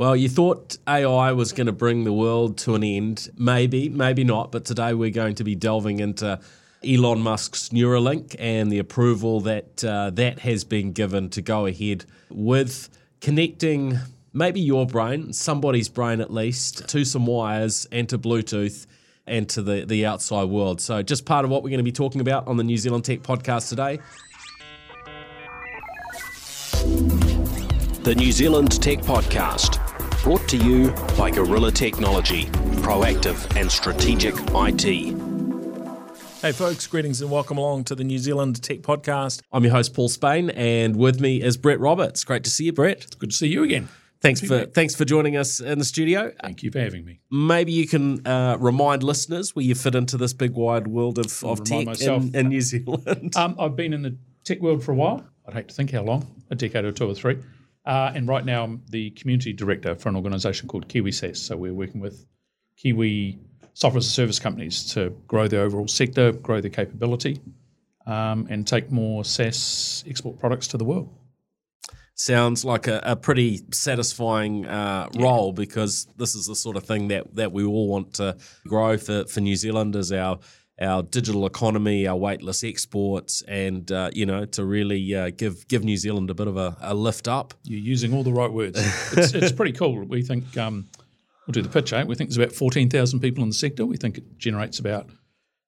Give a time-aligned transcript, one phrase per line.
[0.00, 3.28] Well, you thought AI was going to bring the world to an end.
[3.36, 4.50] Maybe, maybe not.
[4.50, 6.40] But today we're going to be delving into
[6.82, 12.06] Elon Musk's Neuralink and the approval that uh, that has been given to go ahead
[12.30, 12.88] with
[13.20, 13.98] connecting
[14.32, 18.86] maybe your brain, somebody's brain at least, to some wires and to Bluetooth
[19.26, 20.80] and to the, the outside world.
[20.80, 23.04] So, just part of what we're going to be talking about on the New Zealand
[23.04, 23.98] Tech podcast today.
[28.02, 29.79] The New Zealand Tech Podcast,
[30.22, 32.44] brought to you by Gorilla Technology,
[32.82, 35.16] proactive and strategic IT.
[36.42, 39.40] Hey, folks, greetings and welcome along to the New Zealand Tech Podcast.
[39.50, 42.22] I'm your host, Paul Spain, and with me is Brett Roberts.
[42.24, 43.04] Great to see you, Brett.
[43.04, 43.88] It's good to see you again.
[44.20, 46.32] Thanks for thanks for joining us in the studio.
[46.42, 47.20] Thank you for having me.
[47.30, 51.42] Maybe you can uh, remind listeners where you fit into this big wide world of,
[51.42, 53.34] of tech in, in New Zealand.
[53.36, 55.24] Um, I've been in the tech world for a while.
[55.48, 57.38] I'd hate to think how long, a decade or two or three.
[57.86, 61.36] Uh, and right now, I'm the community director for an organisation called KiwiSaaS.
[61.38, 62.26] So we're working with
[62.76, 63.38] Kiwi
[63.74, 67.40] software as a service companies to grow the overall sector, grow their capability,
[68.06, 71.08] um, and take more SaaS export products to the world.
[72.14, 77.08] Sounds like a, a pretty satisfying uh, role because this is the sort of thing
[77.08, 80.38] that, that we all want to grow for, for New Zealand as our
[80.80, 85.84] our digital economy, our weightless exports, and uh, you know to really uh, give give
[85.84, 87.54] New Zealand a bit of a, a lift up.
[87.64, 88.78] You're using all the right words.
[89.16, 90.04] It's, it's pretty cool.
[90.04, 90.88] We think um,
[91.46, 91.92] we'll do the pitch.
[91.92, 92.04] Eh?
[92.04, 93.84] We think there's about fourteen thousand people in the sector.
[93.84, 95.10] We think it generates about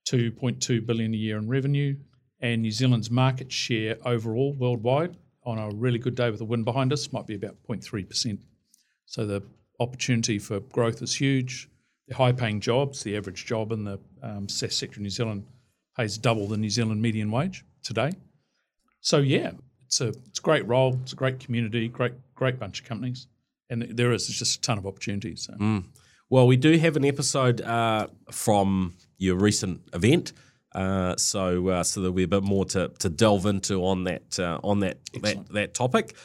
[0.05, 1.97] two point two billion a year in revenue,
[2.41, 6.65] and New Zealand's market share overall worldwide on a really good day with the wind
[6.65, 8.41] behind us might be about 0.3 percent.
[9.07, 9.43] So the
[9.81, 11.69] opportunity for growth is huge
[12.07, 13.03] they're high paying jobs.
[13.03, 15.45] The average job in the um, SaaS sector in New Zealand
[15.97, 18.13] pays double the New Zealand median wage today.
[19.01, 19.53] So yeah,
[19.87, 20.99] it's a it's a great role.
[21.03, 21.89] It's a great community.
[21.89, 23.27] Great great bunch of companies,
[23.71, 25.45] and there is just a ton of opportunities.
[25.45, 25.55] So.
[25.55, 25.85] Mm.
[26.31, 30.33] Well, we do have an episode uh, from your recent event.
[30.75, 34.39] Uh, so, uh, so there'll be a bit more to, to delve into on that
[34.39, 36.17] uh, on that, that that topic.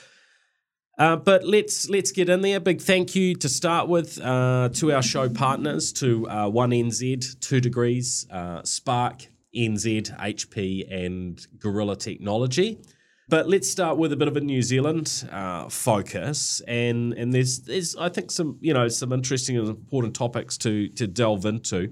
[0.97, 2.59] Uh, but let's let's get in there.
[2.59, 7.39] Big thank you to start with uh, to our show partners, to uh, One NZ,
[7.39, 12.79] Two Degrees, uh, Spark, NZ, HP, and Gorilla Technology.
[13.29, 17.59] But let's start with a bit of a New Zealand uh, focus, and and there's
[17.59, 21.91] there's I think some you know some interesting and important topics to to delve into.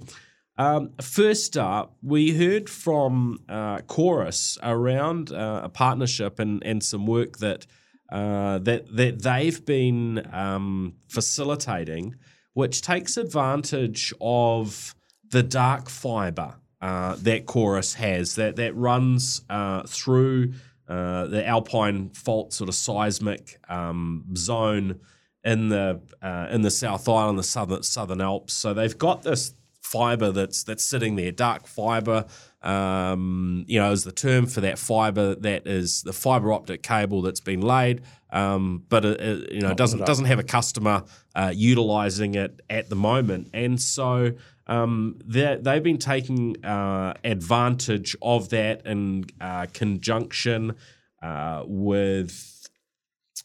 [0.57, 7.37] Um, first up, we heard from uh, Chorus around a partnership and and some work
[7.37, 7.67] that.
[8.09, 12.15] Uh, that that they've been um, facilitating,
[12.53, 14.93] which takes advantage of
[15.31, 20.53] the dark fiber uh, that Chorus has that that runs uh, through
[20.87, 24.99] uh, the Alpine fault sort of seismic um, zone
[25.43, 28.53] in the uh, in the South Island, the southern Southern Alps.
[28.53, 32.25] So they've got this fiber that's that's sitting there, dark fiber.
[32.65, 37.21] Um, you know, is the term for that fiber that is the fiber optic cable
[37.21, 41.03] that's been laid, um, but it, it, you know Not doesn't doesn't have a customer
[41.35, 44.31] uh, utilizing it at the moment, and so
[44.67, 50.75] um, they've been taking uh, advantage of that in uh, conjunction
[51.21, 52.67] uh, with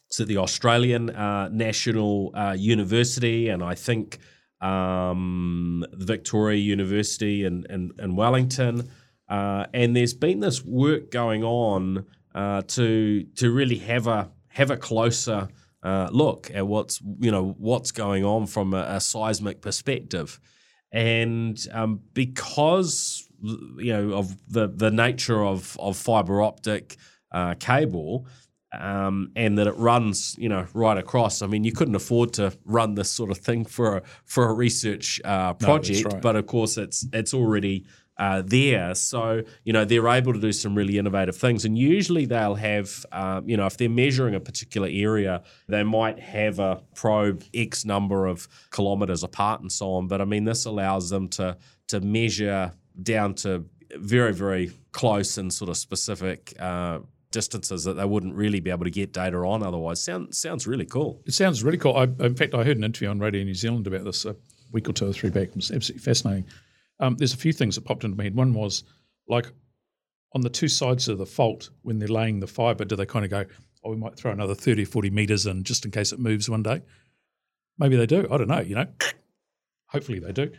[0.09, 4.17] so the Australian uh, National uh, University, and I think
[4.61, 8.89] um, Victoria University in, in, in Wellington.
[9.31, 12.05] Uh, and there's been this work going on
[12.35, 15.47] uh, to to really have a have a closer
[15.83, 20.37] uh, look at what's you know what's going on from a, a seismic perspective,
[20.91, 26.97] and um, because you know of the the nature of of fiber optic
[27.31, 28.27] uh, cable,
[28.77, 31.41] um, and that it runs, you know, right across.
[31.41, 34.53] I mean, you couldn't afford to run this sort of thing for a, for a
[34.53, 36.21] research uh, project, no, right.
[36.21, 37.85] but of course, it's it's already
[38.21, 38.93] uh, there.
[38.93, 43.03] So you know, they're able to do some really innovative things, and usually they'll have,
[43.11, 47.83] um, you know, if they're measuring a particular area, they might have a probe X
[47.83, 50.07] number of kilometers apart and so on.
[50.07, 51.57] But I mean, this allows them to
[51.87, 53.65] to measure down to
[53.95, 56.53] very very close and sort of specific.
[56.59, 56.99] Uh,
[57.31, 60.03] distances that they wouldn't really be able to get data on otherwise.
[60.03, 61.21] Sound, sounds really cool.
[61.25, 61.95] It sounds really cool.
[61.95, 64.35] I, in fact, I heard an interview on Radio New Zealand about this a
[64.73, 65.47] week or two or three back.
[65.47, 66.45] It was absolutely fascinating.
[67.01, 68.35] Um, there's a few things that popped into my head.
[68.35, 68.83] One was
[69.27, 69.51] like
[70.33, 73.25] on the two sides of the fault when they're laying the fibre, do they kind
[73.25, 73.45] of go,
[73.83, 76.49] oh, we might throw another 30 or 40 metres in just in case it moves
[76.49, 76.81] one day?
[77.77, 78.27] Maybe they do.
[78.31, 78.87] I don't know, you know.
[79.87, 80.51] Hopefully they do.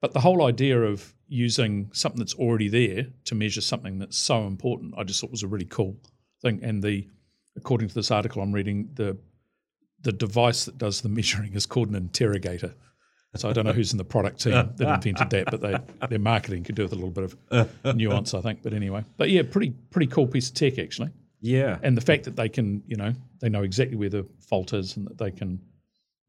[0.00, 4.46] But the whole idea of using something that's already there to measure something that's so
[4.46, 5.96] important, I just thought was a really cool
[6.42, 6.60] thing.
[6.62, 7.08] And the
[7.56, 9.16] according to this article I'm reading, the
[10.02, 12.74] the device that does the measuring is called an interrogator.
[13.36, 15.76] So I don't know who's in the product team that invented that, but they
[16.08, 18.62] their marketing could do with a little bit of nuance, I think.
[18.62, 21.10] But anyway, but yeah, pretty pretty cool piece of tech actually.
[21.40, 21.78] Yeah.
[21.82, 24.96] And the fact that they can, you know, they know exactly where the fault is
[24.96, 25.60] and that they can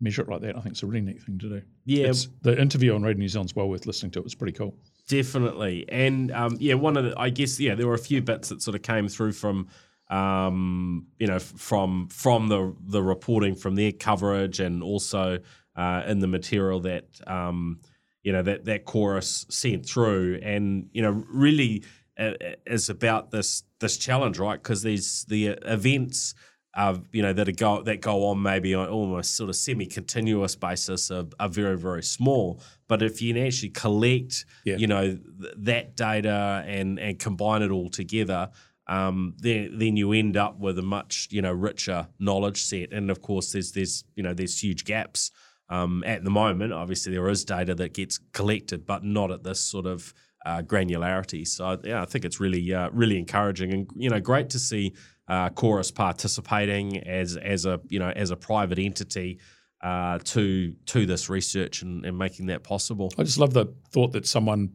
[0.01, 1.61] measure it like that, I think it's a really neat thing to do.
[1.85, 2.07] Yeah.
[2.07, 4.19] It's, the interview on Radio New Zealand's well worth listening to.
[4.19, 4.75] It was pretty cool.
[5.07, 8.49] Definitely, and um, yeah, one of the I guess yeah, there were a few bits
[8.49, 9.67] that sort of came through from
[10.09, 15.39] um, you know from from the the reporting from their coverage and also
[15.75, 17.79] uh, in the material that um,
[18.23, 21.83] you know that that chorus sent through, and you know really
[22.19, 22.31] uh,
[22.65, 24.61] is about this this challenge, right?
[24.61, 26.33] Because these the events
[26.75, 31.11] uh, you know that go that go on maybe on almost sort of semi-continuous basis
[31.11, 32.61] are, are very very small.
[32.87, 34.77] But if you can actually collect, Yeah.
[34.77, 38.49] you know, th- that data and and combine it all together,
[38.87, 42.91] um, then then you end up with a much you know richer knowledge set.
[42.91, 45.31] And of course, there's there's you know there's huge gaps
[45.69, 46.73] um, at the moment.
[46.73, 50.13] Obviously, there is data that gets collected, but not at this sort of
[50.45, 51.47] uh, granularity.
[51.47, 54.93] So yeah, I think it's really uh, really encouraging and you know great to see
[55.27, 59.39] uh, Chorus participating as as a you know as a private entity
[59.81, 63.11] uh, to to this research and, and making that possible.
[63.17, 64.73] I just love the thought that someone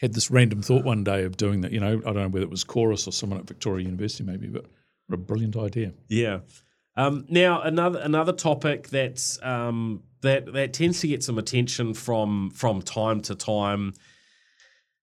[0.00, 1.72] had this random thought one day of doing that.
[1.72, 4.46] You know, I don't know whether it was Chorus or someone at Victoria University maybe,
[4.46, 4.64] but
[5.06, 5.92] what a brilliant idea.
[6.08, 6.40] Yeah.
[6.98, 12.50] Um, now another another topic that's um, that that tends to get some attention from
[12.50, 13.94] from time to time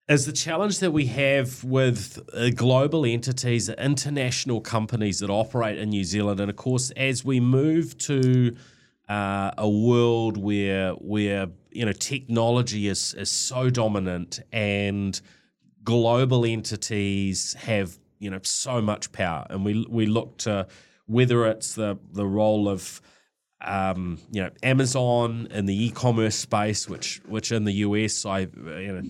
[0.10, 5.90] is the challenge that we have with uh, global entities, international companies that operate in
[5.90, 8.54] New Zealand, and of course, as we move to
[9.08, 15.22] uh, a world where where you know technology is is so dominant and
[15.86, 20.68] global entities have you know so much power, and we we look to
[21.08, 23.02] whether it's the the role of
[23.62, 28.94] um, you know Amazon in the e-commerce space, which which in the US I you
[28.94, 29.02] know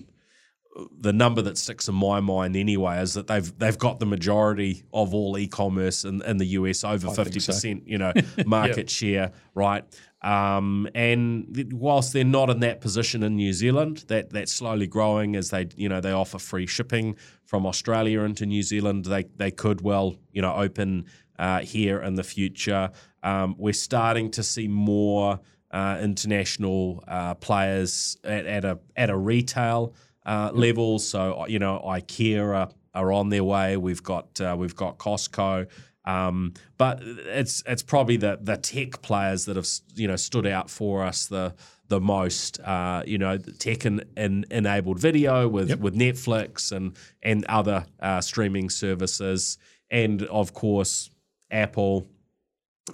[0.98, 4.82] the number that sticks in my mind anyway is that they've they've got the majority
[4.92, 7.52] of all e-commerce in, in the US over fifty so.
[7.52, 8.12] percent, you know,
[8.46, 9.84] market share, right?
[10.22, 15.36] Um, and whilst they're not in that position in New Zealand, that that's slowly growing
[15.36, 19.04] as they you know they offer free shipping from Australia into New Zealand.
[19.06, 21.06] They they could well you know open
[21.38, 22.90] uh, here in the future.
[23.22, 25.40] Um, we're starting to see more
[25.70, 29.94] uh, international uh, players at, at a at a retail
[30.24, 30.98] uh, level.
[30.98, 33.76] So you know, IKEA are, are on their way.
[33.76, 35.66] We've got uh, we've got Costco.
[36.04, 39.66] Um, but it's it's probably the the tech players that have
[39.96, 41.54] you know stood out for us the
[41.88, 42.60] the most.
[42.60, 45.80] Uh, you know, tech and en- enabled video with Yep.
[45.80, 49.58] with Netflix and and other uh, streaming services,
[49.90, 51.10] and of course
[51.50, 52.06] Apple,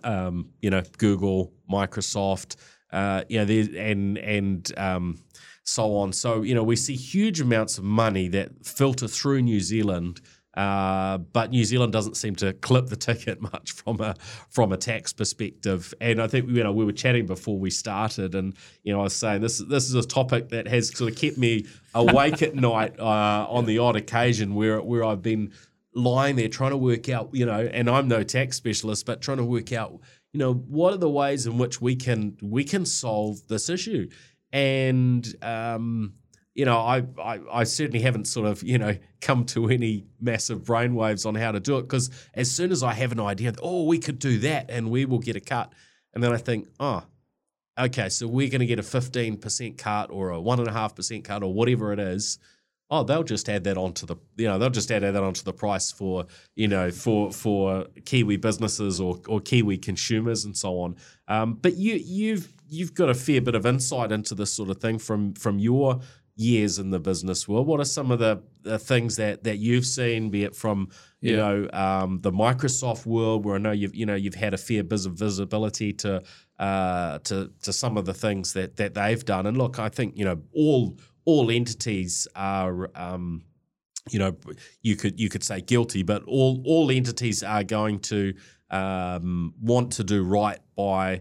[0.05, 2.57] um, you know, Google, Microsoft,
[2.93, 5.19] uh, you know, and and um,
[5.65, 6.13] so on.
[6.13, 10.21] So you know, we see huge amounts of money that filter through New Zealand.
[10.55, 14.15] Uh, but New Zealand doesn't seem to clip the ticket much from a
[14.51, 18.35] from a tax perspective, and I think you know we were chatting before we started,
[18.35, 21.19] and you know I was saying this this is a topic that has sort of
[21.19, 21.65] kept me
[21.95, 25.53] awake at night uh, on the odd occasion where where I've been
[25.95, 29.39] lying there trying to work out, you know, and I'm no tax specialist, but trying
[29.39, 30.01] to work out,
[30.33, 34.09] you know, what are the ways in which we can we can solve this issue,
[34.53, 36.15] and um,
[36.55, 40.63] you know, I, I I certainly haven't sort of you know come to any massive
[40.63, 43.85] brainwaves on how to do it because as soon as I have an idea, oh,
[43.85, 45.73] we could do that and we will get a cut,
[46.15, 47.05] and then I think, oh,
[47.79, 50.73] okay, so we're going to get a fifteen percent cut or a one and a
[50.73, 52.39] half percent cut or whatever it is.
[52.95, 55.53] Oh, they'll just add that onto the you know they'll just add that onto the
[55.53, 60.97] price for you know for for Kiwi businesses or or Kiwi consumers and so on.
[61.27, 64.77] Um, but you you've you've got a fair bit of insight into this sort of
[64.79, 66.01] thing from from your
[66.37, 67.67] years in the business world.
[67.67, 70.89] What are some of the, the things that that you've seen, be it from
[71.21, 71.37] you Yeah.
[71.43, 74.83] know um, the Microsoft world, where I know you've you know you've had a fair
[74.85, 76.23] bit of visibility to
[76.59, 79.47] uh, to to some of the things that that they've done.
[79.47, 82.91] And look, I think you know all all entities are.
[82.95, 83.45] Um,
[84.11, 84.37] you know,
[84.83, 88.35] you could you could say guilty, but all all entities are going to
[88.71, 91.21] um, want to do right by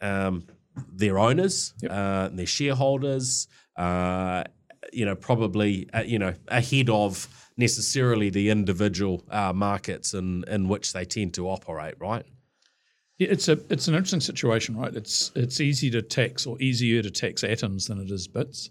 [0.00, 0.46] um,
[0.90, 1.90] their owners, Yep.
[1.90, 1.94] uh,
[2.30, 3.48] and their shareholders.
[3.76, 4.44] Uh,
[4.92, 7.28] you know, probably uh, you know ahead of
[7.58, 11.94] necessarily the individual uh, markets in in which they tend to operate.
[12.00, 12.24] Right?
[13.18, 14.94] Yeah, it's a it's an interesting situation, right?
[14.94, 18.70] It's it's easy to tax or easier to tax atoms than it is bits,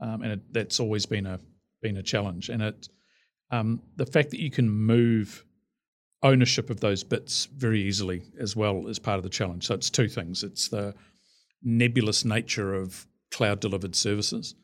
[0.00, 1.40] um, and it, that's always been a
[1.82, 2.48] been a challenge.
[2.48, 2.88] And it
[3.50, 5.44] um, the fact that you can move
[6.22, 9.66] ownership of those bits very easily as well is part of the challenge.
[9.66, 10.42] So it's two things.
[10.42, 10.94] It's the
[11.62, 14.54] nebulous nature of cloud delivered services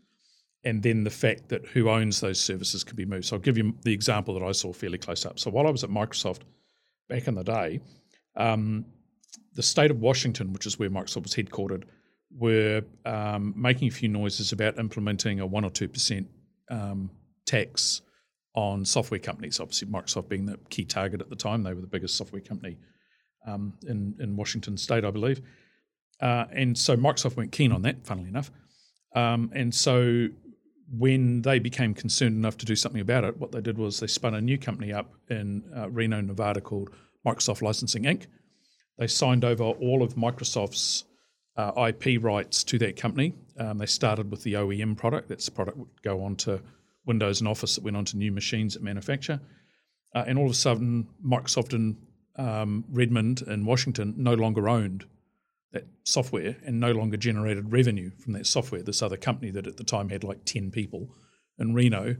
[0.64, 3.26] and then the fact that who owns those services can be moved.
[3.26, 5.38] So I'll give you the example that I saw fairly close up.
[5.38, 6.42] So while I was at Microsoft
[7.08, 7.80] back in the day,
[8.36, 8.84] um,
[9.54, 11.84] the state of Washington, which is where Microsoft was headquartered,
[12.36, 16.28] were um, making a few noises about implementing a one or two percent
[16.70, 17.10] um,
[17.46, 18.02] tax
[18.54, 19.60] on software companies.
[19.60, 22.76] Obviously, Microsoft being the key target at the time, they were the biggest software company
[23.46, 25.40] um, in in Washington State, I believe.
[26.20, 28.50] Uh, and so Microsoft weren't keen on that, funnily enough.
[29.14, 30.28] Um, and so
[30.96, 34.06] when they became concerned enough to do something about it, what they did was they
[34.06, 36.90] spun a new company up in uh, Reno, Nevada called
[37.26, 38.26] Microsoft Licensing Inc.
[38.98, 41.04] They signed over all of Microsoft's
[41.56, 43.34] uh, IP rights to that company.
[43.58, 45.28] Um, they started with the OEM product.
[45.28, 46.60] That's the product would go on to
[47.06, 49.40] Windows and Office that went on to new machines that manufacture.
[50.14, 51.96] Uh, and all of a sudden, Microsoft in
[52.36, 55.04] um, Redmond and Washington no longer owned
[55.72, 58.82] that software and no longer generated revenue from that software.
[58.82, 61.08] This other company that at the time had like 10 people
[61.58, 62.16] in Reno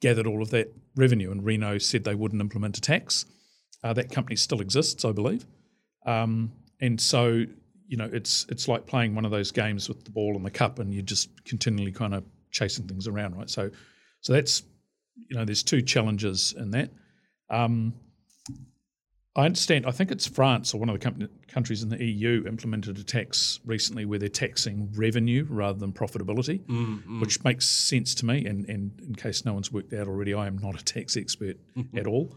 [0.00, 3.24] gathered all of that revenue, and Reno said they wouldn't implement a tax.
[3.82, 5.46] Uh, that company still exists, I believe.
[6.06, 7.44] Um, and so,
[7.88, 10.50] you know, it's it's like playing one of those games with the ball and the
[10.50, 13.50] cup, and you're just continually kind of chasing things around, right?
[13.50, 13.70] So,
[14.20, 14.62] so that's
[15.28, 16.90] you know, there's two challenges in that.
[17.50, 17.94] Um,
[19.36, 19.86] I understand.
[19.86, 23.60] I think it's France or one of the countries in the EU implemented a tax
[23.64, 27.20] recently where they're taxing revenue rather than profitability, mm, mm.
[27.20, 28.44] which makes sense to me.
[28.46, 31.56] And, and in case no one's worked out already, I am not a tax expert
[31.96, 32.34] at all.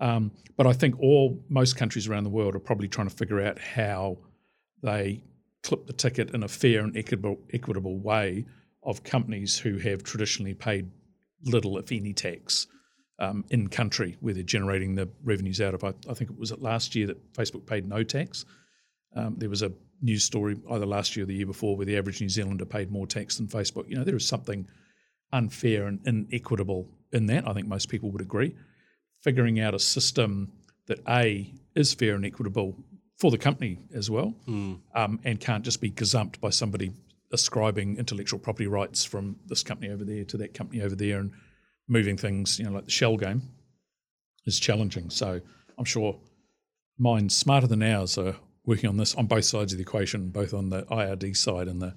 [0.00, 3.40] Um, but I think all most countries around the world are probably trying to figure
[3.40, 4.18] out how
[4.82, 5.22] they
[5.62, 8.46] clip the ticket in a fair and equitable, equitable way
[8.82, 10.90] of companies who have traditionally paid
[11.44, 12.66] little, if any, tax
[13.18, 15.84] um, in country where they're generating the revenues out of.
[15.84, 18.46] I, I, think it was last year that Facebook paid no tax.
[19.14, 21.98] Um, there was a news story either last year or the year before where the
[21.98, 23.88] average New Zealander paid more tax than Facebook.
[23.88, 24.66] You know, there is something
[25.32, 27.46] unfair and inequitable in that.
[27.46, 28.54] I think most people would agree.
[29.22, 30.52] Figuring out a system
[30.86, 32.76] that A is fair and equitable
[33.20, 34.80] for the company as well, mm.
[34.94, 36.90] um, and can't just be gazumped by somebody
[37.32, 41.30] ascribing intellectual property rights from this company over there to that company over there and
[41.86, 43.42] moving things, you know, like the shell game,
[44.46, 45.10] is challenging.
[45.10, 45.40] So
[45.78, 46.18] I'm sure
[46.98, 50.54] minds smarter than ours are working on this on both sides of the equation, both
[50.54, 51.94] on the IRD side and the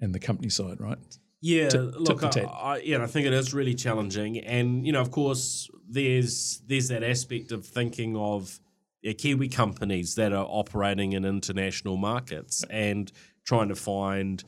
[0.00, 0.98] and the company side, right?
[1.40, 5.12] Yeah, look, I, I, yeah, I think it is really challenging, and you know, of
[5.12, 8.58] course, there's there's that aspect of thinking of
[9.02, 13.10] Kiwi companies that are operating in international markets and
[13.44, 14.44] trying to find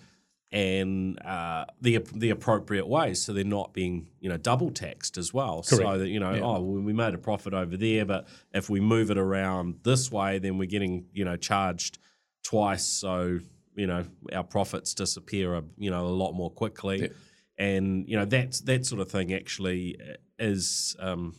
[0.52, 5.32] and uh, the the appropriate ways, so they're not being you know double taxed as
[5.32, 5.62] well.
[5.62, 5.82] Correct.
[5.82, 6.40] So that you know, yeah.
[6.40, 10.10] oh, well, we made a profit over there, but if we move it around this
[10.10, 11.98] way, then we're getting you know charged
[12.42, 12.84] twice.
[12.84, 13.38] So
[13.76, 17.08] you know, our profits disappear a, you know a lot more quickly, yeah.
[17.56, 20.00] and you know that's that sort of thing actually
[20.38, 20.96] is.
[20.98, 21.36] Um,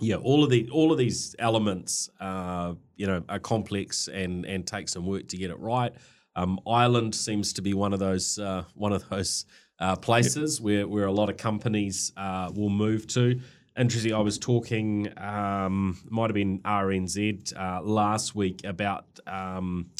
[0.00, 4.66] yeah, all of the all of these elements, uh, you know, are complex and and
[4.66, 5.92] take some work to get it right.
[6.34, 9.46] Um, Ireland seems to be one of those uh, one of those
[9.78, 10.64] uh, places yep.
[10.64, 13.40] where where a lot of companies uh, will move to.
[13.78, 14.14] Interesting.
[14.14, 19.90] I was talking, um, might have been RNZ uh, last week about um,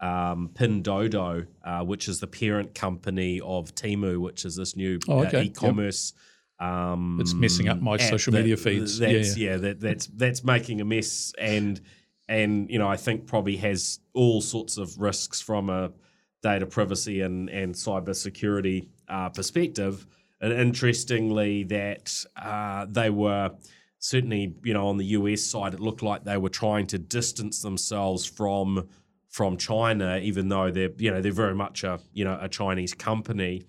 [0.00, 5.20] um, Pinduoduo, uh, which is the parent company of Temu, which is this new oh,
[5.20, 5.42] uh, okay.
[5.44, 6.12] e-commerce.
[6.14, 6.22] Yep.
[6.58, 8.98] Um, it's messing up my social that, media feeds.
[8.98, 9.50] That's, yeah, yeah.
[9.52, 11.80] yeah that, that's that's making a mess, and
[12.28, 15.92] and you know I think probably has all sorts of risks from a
[16.42, 20.06] data privacy and and cyber security uh, perspective.
[20.40, 23.52] And interestingly, that uh, they were
[23.98, 27.60] certainly you know on the US side, it looked like they were trying to distance
[27.60, 28.88] themselves from
[29.28, 32.94] from China, even though they're you know they're very much a you know a Chinese
[32.94, 33.66] company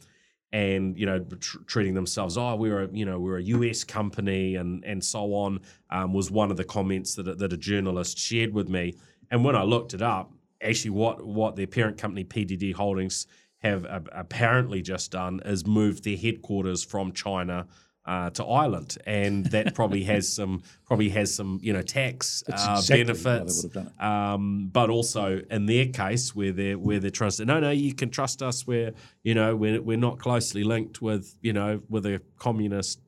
[0.53, 4.55] and you know tr- treating themselves oh we're a you know we're a US company
[4.55, 8.17] and and so on um, was one of the comments that a, that a journalist
[8.17, 8.93] shared with me.
[9.29, 13.27] And when I looked it up actually what what their parent company PDD Holdings
[13.59, 17.67] have uh, apparently just done is moved their headquarters from China
[18.07, 22.75] uh, to Ireland, and that probably has some probably has some you know tax uh,
[22.77, 23.65] exactly benefits.
[23.99, 28.09] Um, but also in their case, where they're where they're trusted, no, no, you can
[28.09, 28.65] trust us.
[28.65, 33.01] Where you know we're we're not closely linked with you know with a communist.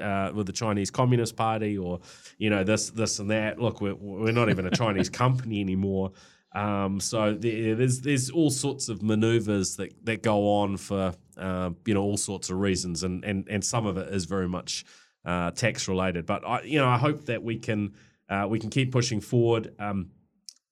[0.00, 2.00] Uh, with the Chinese Communist Party, or
[2.38, 3.60] you know this, this, and that.
[3.60, 6.12] Look, we're, we're not even a Chinese company anymore.
[6.54, 11.70] Um, so there, there's there's all sorts of manoeuvres that, that go on for uh,
[11.86, 14.84] you know all sorts of reasons, and and and some of it is very much
[15.24, 16.26] uh, tax related.
[16.26, 17.94] But I you know I hope that we can
[18.28, 19.74] uh, we can keep pushing forward.
[19.78, 20.10] Um,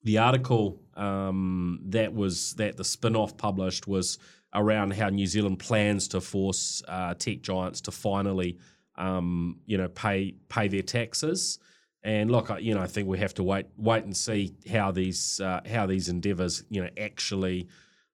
[0.02, 4.18] the article um, that was that the spin-off published was
[4.54, 8.58] around how New Zealand plans to force uh, tech giants to finally,
[8.96, 11.58] um, you know, pay pay their taxes.
[12.02, 14.90] And look, I, you know, I think we have to wait wait and see how
[14.90, 17.68] these uh, how these endeavours, you know, actually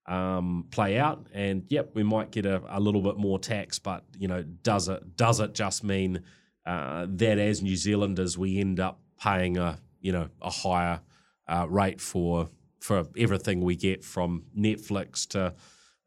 [0.07, 1.27] um, play out.
[1.33, 4.89] And yep, we might get a, a, little bit more tax, but you know, does
[4.89, 6.23] it does it just mean
[6.65, 11.01] uh, that as New Zealanders we end up paying a you know a higher
[11.49, 12.49] uh, rate for
[12.81, 15.55] for everything we get from Netflix to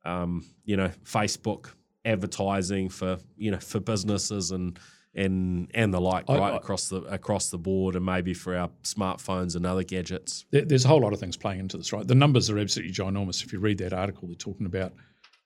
[0.05, 1.71] um, you know Facebook
[2.05, 4.79] advertising for you know for businesses and
[5.15, 8.55] and and the like, I, right I, across the across the board, and maybe for
[8.55, 10.45] our smartphones and other gadgets.
[10.51, 12.07] There, there's a whole lot of things playing into this, right?
[12.07, 13.43] The numbers are absolutely ginormous.
[13.43, 14.93] If you read that article, they're talking about,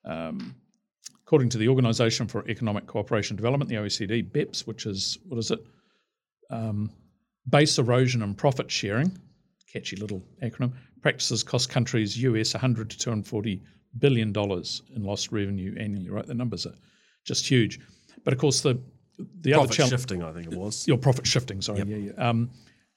[0.05, 0.55] um,
[1.25, 5.38] according to the Organisation for Economic Cooperation and Development, the OECD, BEPS, which is what
[5.38, 5.60] is it?
[6.50, 6.91] Um,
[7.50, 9.17] base erosion and profit sharing,
[9.72, 13.62] catchy little acronym, practices cost countries US 100 to 240
[14.00, 16.10] billion dollars in lost revenue annually.
[16.10, 16.75] Right, the numbers are
[17.25, 17.79] just huge.
[18.24, 18.82] But of course, the
[19.17, 21.62] the profit other challenge shifting, I think it was your profit shifting.
[21.62, 21.88] Sorry, yep.
[21.88, 22.29] yeah, yeah.
[22.29, 22.50] Um,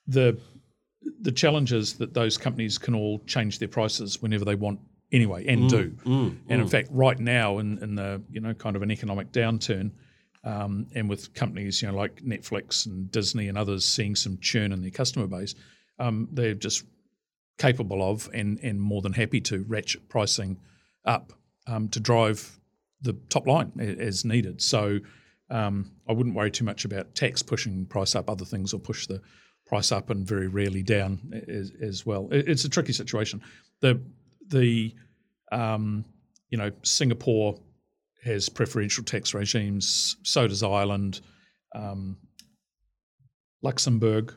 [0.06, 0.38] the
[1.20, 4.80] the challenge is that those companies can all change their prices whenever they want
[5.12, 5.90] anyway, and mm, do.
[6.04, 6.62] Mm, and mm.
[6.62, 9.90] in fact, right now in in the you know kind of an economic downturn.
[10.44, 14.70] Um, and with companies, you know, like Netflix and Disney and others seeing some churn
[14.70, 15.56] in their customer base,
[15.99, 16.85] um, they're just
[17.58, 20.56] capable of and and more than happy to ratchet pricing
[21.04, 21.32] up
[21.66, 22.61] um, to drive
[23.02, 24.62] the top line as needed.
[24.62, 25.00] So
[25.50, 28.28] um, I wouldn't worry too much about tax pushing price up.
[28.28, 29.20] Other things will push the
[29.66, 32.28] price up and very rarely down as, as well.
[32.30, 33.42] It's a tricky situation.
[33.80, 34.00] The
[34.48, 34.94] the
[35.52, 36.04] um,
[36.50, 37.60] you know Singapore
[38.24, 40.16] has preferential tax regimes.
[40.22, 41.20] So does Ireland,
[41.74, 42.16] um,
[43.62, 44.34] Luxembourg.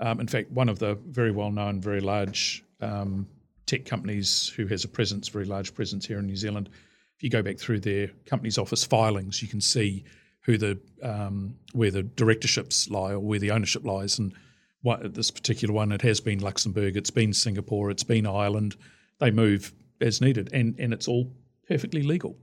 [0.00, 3.28] Um, in fact, one of the very well known, very large um,
[3.66, 6.70] tech companies who has a presence, very large presence here in New Zealand.
[7.18, 10.04] If you go back through their company's office filings, you can see
[10.42, 14.18] who the um, where the directorships lie or where the ownership lies.
[14.18, 14.32] And
[14.82, 18.76] what, this particular one, it has been Luxembourg, it's been Singapore, it's been Ireland.
[19.18, 21.30] They move as needed, and and it's all
[21.68, 22.36] perfectly legal.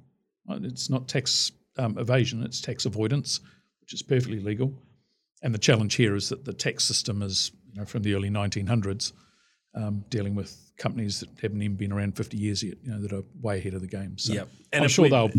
[0.50, 3.40] It's not tax um, evasion; it's tax avoidance,
[3.82, 4.74] which is perfectly legal.
[5.44, 8.30] And the challenge here is that the tax system is, you know, from the early
[8.30, 9.14] 1900s,
[9.76, 13.14] um, dealing with companies that haven't even been around 50 years yet, you know, that
[13.14, 14.18] are way ahead of the game.
[14.18, 14.50] So yep.
[14.74, 15.32] and I'm sure we, they'll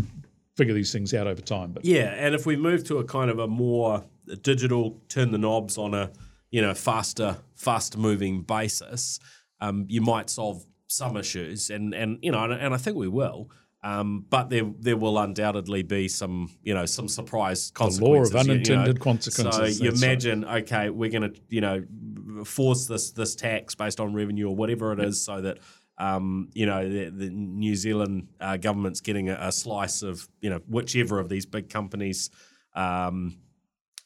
[0.59, 1.71] figure these things out over time.
[1.71, 4.03] But yeah, and if we move to a kind of a more
[4.41, 6.11] digital, turn the knobs on a
[6.51, 9.19] you know faster, faster moving basis,
[9.61, 13.07] um, you might solve some issues, and and you know, and, and I think we
[13.07, 13.49] will.
[13.81, 18.29] Um, but there there will undoubtedly be some you know some surprise consequences.
[18.31, 18.99] The law of unintended you know.
[18.99, 19.77] consequences.
[19.77, 20.63] So you imagine, right.
[20.63, 21.85] okay, we're going to you know
[22.43, 25.59] force this this tax based on revenue or whatever it is, so that
[25.99, 30.49] um, you know the, the New Zealand uh, government's getting a, a, slice of you
[30.49, 32.29] know whichever of these big companies.
[32.73, 33.37] Um,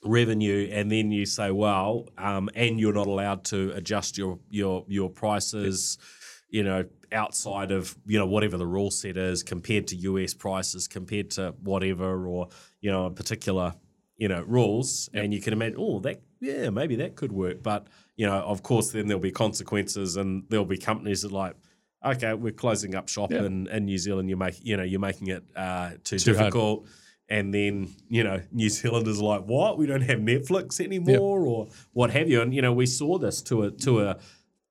[0.05, 4.83] revenue and then you say well um, and you're not allowed to adjust your your
[4.89, 5.97] your prices
[6.49, 10.87] you know outside of you know whatever the rule set is compared to US prices
[10.87, 12.49] compared to whatever or
[12.81, 13.73] you know a particular
[14.17, 15.23] you know rules yep.
[15.23, 18.61] and you can imagine oh that yeah maybe that could work but you know of
[18.61, 21.55] course then there'll be consequences and there'll be companies that like
[22.05, 23.43] okay we're closing up shop yep.
[23.43, 26.85] in, in New Zealand you make you know you're making it uh, too, too difficult
[26.85, 26.91] hard.
[27.29, 31.47] and then you know New Zealanders are like what we don't have Netflix anymore yep.
[31.47, 34.17] or what have you and you know we saw this to a to a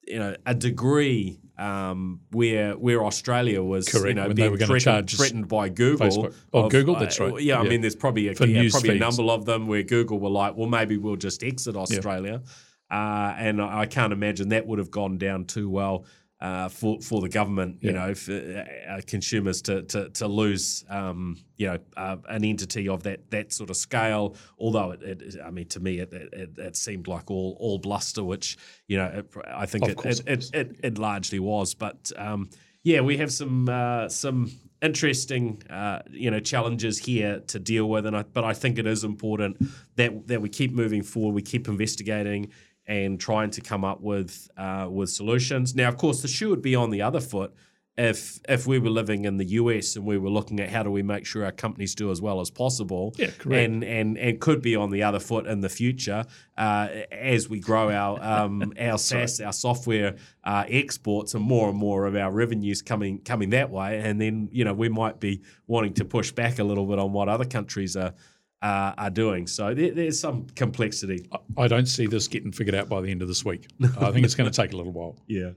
[0.06, 5.10] you know a degree um, where where Australia was Correct, you know when being threatened,
[5.10, 6.08] threatened, by Google.
[6.08, 6.34] Facebook.
[6.52, 7.32] Oh, of, Google, that's right.
[7.32, 10.18] Uh, yeah, I mean, there's probably a, yeah, probably a number of them where Google
[10.18, 12.42] were like, well, maybe we'll just exit Australia,
[12.90, 16.04] uh, and I can't imagine that would have gone down too well
[16.42, 18.06] uh, for for the government, you yeah.
[18.06, 23.04] know, for uh, consumers to to, to lose, um, you know, uh, an entity of
[23.04, 24.34] that that sort of scale.
[24.58, 28.24] Although it, it I mean, to me, it, it, it, seemed like all all bluster,
[28.24, 31.74] which you know, I think it it, it, it, largely was.
[31.74, 32.50] But um,
[32.82, 34.50] yeah, we have some uh, some
[34.82, 38.86] interesting uh, you know challenges here to deal with, and I, but I think it
[38.88, 42.50] is important that that we keep moving forward, we keep investigating
[42.86, 45.74] and trying to come up with uh, with solutions.
[45.74, 47.54] Now, of course, the shoe would be on the other foot
[47.98, 50.90] if if we were living in the US and we were looking at how do
[50.90, 53.14] we make sure our companies do as well as possible.
[53.18, 53.64] Yeah, correct.
[53.64, 56.24] And and and could be on the other foot in the future
[56.56, 61.76] uh, as we grow our um, our SaaS, our software uh, exports, and more and
[61.76, 64.00] more of our revenues coming coming that way.
[64.00, 67.12] And then you know we might be wanting to push back a little bit on
[67.12, 68.14] what other countries are
[68.62, 69.46] uh, are doing.
[69.46, 71.28] So there, there's some complexity.
[71.56, 73.66] I don't see this getting figured out by the end of this week.
[74.00, 75.16] I think it's going to take a little while.
[75.26, 75.50] Yeah.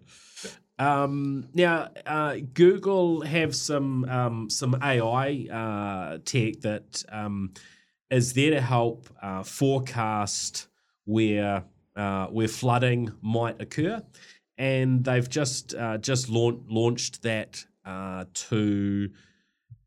[0.77, 7.53] Um, now, uh, Google have some um, some AI uh, tech that um,
[8.09, 10.67] is there to help uh, forecast
[11.05, 11.63] where
[11.95, 14.01] uh, where flooding might occur,
[14.57, 19.09] and they've just uh, just launch, launched that uh, to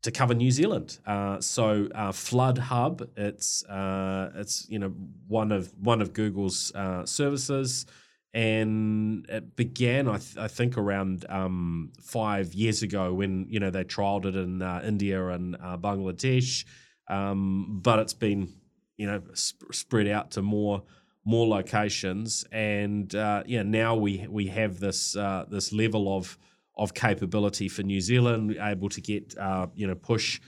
[0.01, 0.99] to cover New Zealand.
[1.41, 4.89] so, Flood Hub, it's it's you know
[5.27, 6.71] one of one of Google's
[7.05, 7.85] services.
[8.31, 13.71] And it began, I, th- I think, around um, five years ago when you know
[13.71, 16.63] they trialed it in uh, India and uh, Bangladesh,
[17.07, 18.53] um, but it's been
[18.97, 20.83] you know sp- spread out to more
[21.25, 26.37] more locations, and uh, yeah, now we we have this uh, this level of
[26.79, 30.39] of capability for New Zealand, able to get uh, you know push.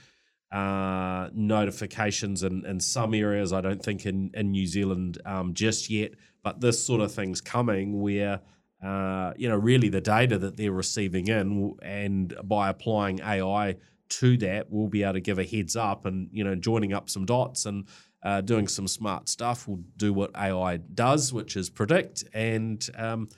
[0.50, 3.54] Uh, notifications in, in some areas.
[3.54, 6.10] I don't think in, in New Zealand um, just yet,
[6.42, 8.38] but this sort of thing's coming where
[8.84, 13.76] uh, you know really the data that they're receiving in, and by applying AI
[14.10, 17.08] to that, we'll be able to give a heads up and you know joining up
[17.08, 17.86] some dots and
[18.22, 23.28] uh, doing some smart stuff We'll do what AI does, which is predict and um,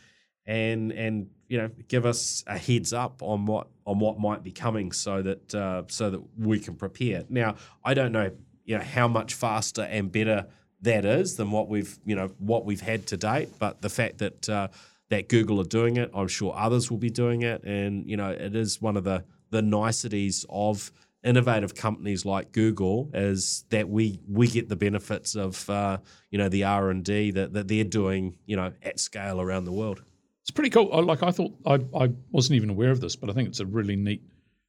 [0.47, 4.51] and and you know give us a heads up on what on what might be
[4.51, 7.25] coming, so that uh, so that we can prepare.
[7.29, 8.31] Now, I don't know
[8.65, 10.47] you know how much faster and better
[10.81, 13.51] that is than what we've you know what we've had to date.
[13.59, 14.69] But the fact that uh,
[15.11, 18.31] that Google are doing it, I'm sure others will be doing it, and you know
[18.31, 20.91] it is one of the the niceties of
[21.23, 25.99] innovative companies like Google is that we we get the benefits of uh,
[26.31, 29.65] you know the R and D that, that they're doing you know at scale around
[29.65, 30.03] the world.
[30.45, 30.91] It's pretty cool.
[30.93, 33.61] I, like I thought, I, I wasn't even aware of this, but I think it's
[33.61, 34.23] a really neat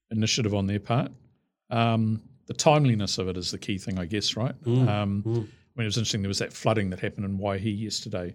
[0.10, 1.12] initiative on their part.
[1.70, 4.56] Um, the timeliness of it is the key thing, I guess, right?
[4.64, 5.36] Mm, um, mm.
[5.36, 6.22] I mean, it was interesting.
[6.22, 8.34] There was that flooding that happened in Waihi yesterday,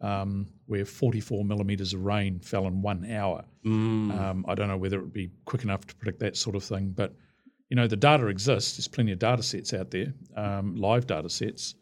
[0.00, 3.44] um, where 44 millimeters of rain fell in one hour.
[3.64, 4.18] Mm.
[4.18, 6.64] Um, I don't know whether it would be quick enough to predict that sort of
[6.64, 7.14] thing, but
[7.70, 8.76] you know, the data exists.
[8.76, 11.76] There's plenty of data sets out there, um, live data sets,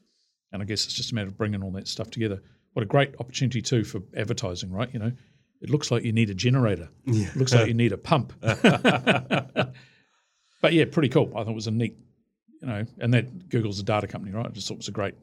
[0.53, 2.43] and I guess it's just a matter of bringing all that stuff together.
[2.73, 4.89] What a great opportunity too for advertising, right?
[4.93, 5.13] You know,
[5.61, 6.89] it looks like you need a generator.
[7.05, 7.29] Yeah.
[7.29, 8.33] It looks like you need a pump.
[8.41, 9.75] but
[10.73, 11.33] yeah, pretty cool.
[11.37, 11.97] I thought it was a neat
[12.63, 14.47] you know, and that Google's a data company, right?
[14.47, 15.15] I just thought it was a great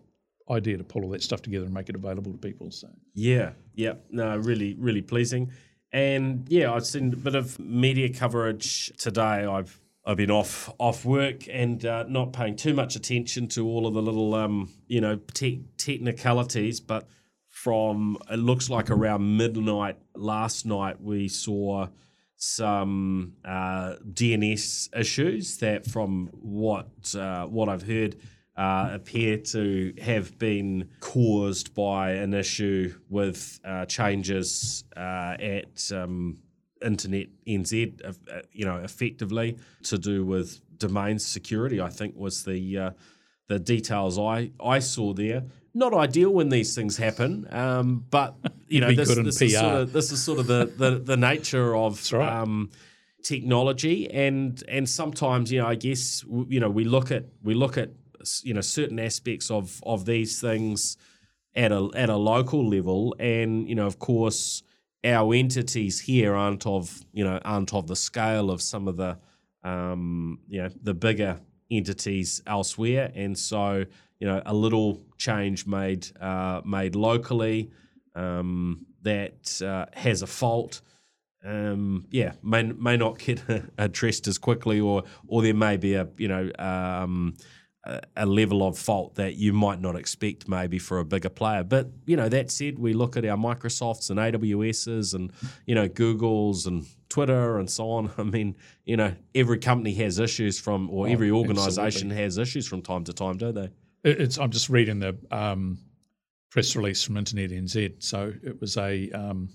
[0.51, 2.69] idea to pull all that stuff together and make it available to people.
[2.69, 5.51] So yeah, yeah, no, really, really pleasing.
[5.91, 9.45] And yeah, I've seen a bit of media coverage today.
[9.45, 13.87] I've I've been off off work and uh, not paying too much attention to all
[13.87, 17.07] of the little um, you know te- technicalities, but
[17.63, 21.85] from it looks like around midnight last night we saw
[22.37, 28.15] some uh, DNS issues that, from what uh, what I've heard,
[28.55, 36.37] uh, appear to have been caused by an issue with uh, changes uh, at um,
[36.81, 38.05] Internet NZ.
[38.05, 41.81] Uh, you know, effectively to do with domain security.
[41.81, 42.93] I think was the
[43.47, 48.35] the details I I saw there not ideal when these things happen, um, but
[48.67, 51.75] you know this, this is sort of this is sort of the the, the nature
[51.75, 52.41] of right.
[52.41, 52.69] um,
[53.23, 57.77] technology, and and sometimes you know I guess you know we look at we look
[57.77, 57.89] at
[58.43, 60.97] you know certain aspects of of these things
[61.55, 64.63] at a at a local level, and you know of course
[65.03, 69.17] our entities here aren't of you know aren't of the scale of some of the
[69.63, 71.39] um, you know the bigger
[71.71, 73.85] entities elsewhere, and so
[74.19, 77.71] you know a little change made uh, made locally
[78.15, 80.81] um, that uh, has a fault.
[81.43, 83.41] Um, yeah, may may not get
[83.77, 87.35] addressed as quickly, or or there may be a you know um,
[87.85, 91.63] a, a, level of fault that you might not expect maybe for a bigger player.
[91.63, 95.31] But you know that said, we look at our Microsofts and AWSs and
[95.65, 98.11] you know Googles and Twitter and so on.
[98.17, 98.55] I mean,
[98.85, 103.05] you know, every company has issues from, or oh, every organization has issues from time
[103.05, 103.69] to time, don't they?
[104.03, 104.37] It's.
[104.37, 105.79] I'm just reading the um,
[106.51, 108.03] press release from Internet NZ.
[108.03, 109.49] So it was a um,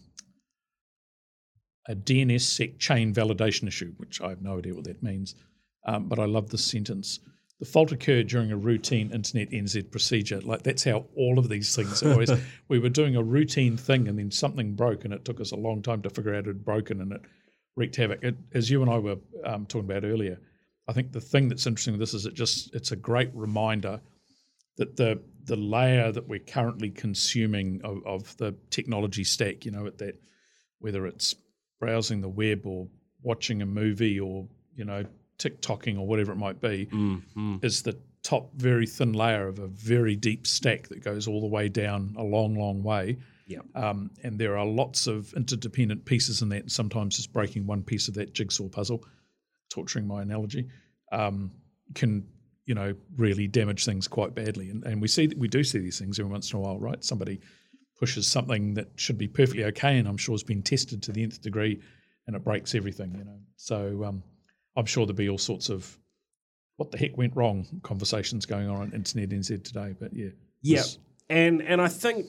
[1.89, 5.35] a DNSSEC chain validation issue, which I have no idea what that means.
[5.87, 7.21] Um, but I love the sentence.
[7.61, 10.41] The fault occurred during a routine Internet NZ procedure.
[10.41, 12.31] Like that's how all of these things always.
[12.69, 15.57] we were doing a routine thing, and then something broke, and it took us a
[15.57, 17.21] long time to figure out it had broken, and it
[17.77, 18.23] wreaked havoc.
[18.23, 20.39] It, as you and I were um, talking about earlier,
[20.89, 24.01] I think the thing that's interesting with this is it just it's a great reminder
[24.77, 29.87] that the the layer that we're currently consuming of, of the technology stack, you know,
[29.87, 30.19] at that
[30.79, 31.35] whether it's
[31.81, 32.89] browsing the web or
[33.23, 35.05] watching a movie or you know
[35.39, 37.57] TikToking or whatever it might be, mm-hmm.
[37.63, 41.47] is the top very thin layer of a very deep stack that goes all the
[41.47, 43.19] way down a long, long way.
[43.47, 43.59] Yeah.
[43.75, 46.63] Um, and there are lots of interdependent pieces in that.
[46.63, 49.05] And sometimes just breaking one piece of that jigsaw puzzle,
[49.69, 50.67] torturing my analogy,
[51.13, 51.53] um,
[51.95, 52.27] can
[52.67, 54.71] you know really damage things quite badly.
[54.71, 57.03] And, and we see we do see these things every once in a while, right?
[57.05, 57.41] Somebody
[57.99, 61.23] pushes something that should be perfectly okay, and I'm sure has been tested to the
[61.23, 61.81] nth degree,
[62.27, 63.15] and it breaks everything.
[63.17, 64.23] You know, so um,
[64.77, 65.99] I'm sure there'll be all sorts of
[66.77, 69.95] what the heck went wrong conversations going on on Internet NZ today.
[69.99, 70.31] But yeah,
[70.63, 70.83] Yeah,
[71.29, 72.27] and and I think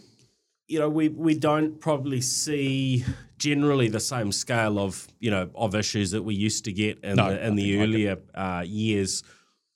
[0.67, 3.06] you know we we don't probably see
[3.38, 7.15] generally the same scale of you know of issues that we used to get in
[7.15, 9.24] No, the in the earlier uh, years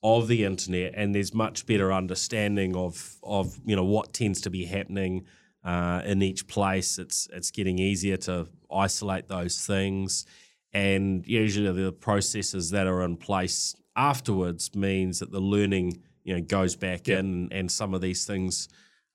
[0.02, 4.50] of the internet, and there's much better understanding of of you know what tends to
[4.50, 5.26] be happening
[5.64, 6.98] uh, in each place.
[6.98, 10.26] It's it's getting easier to isolate those things,
[10.74, 16.42] and usually the processes that are in place afterwards means that the learning you know
[16.42, 17.20] goes back Yeah.
[17.20, 18.70] in, and some of these things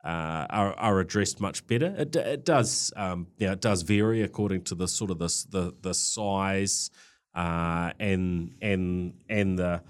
[0.04, 1.94] uh, are, are addressed much better.
[1.96, 5.46] It, it does, um, you know, it does vary according to the sort of the
[5.50, 6.90] the, the size
[7.34, 9.82] uh, and and and the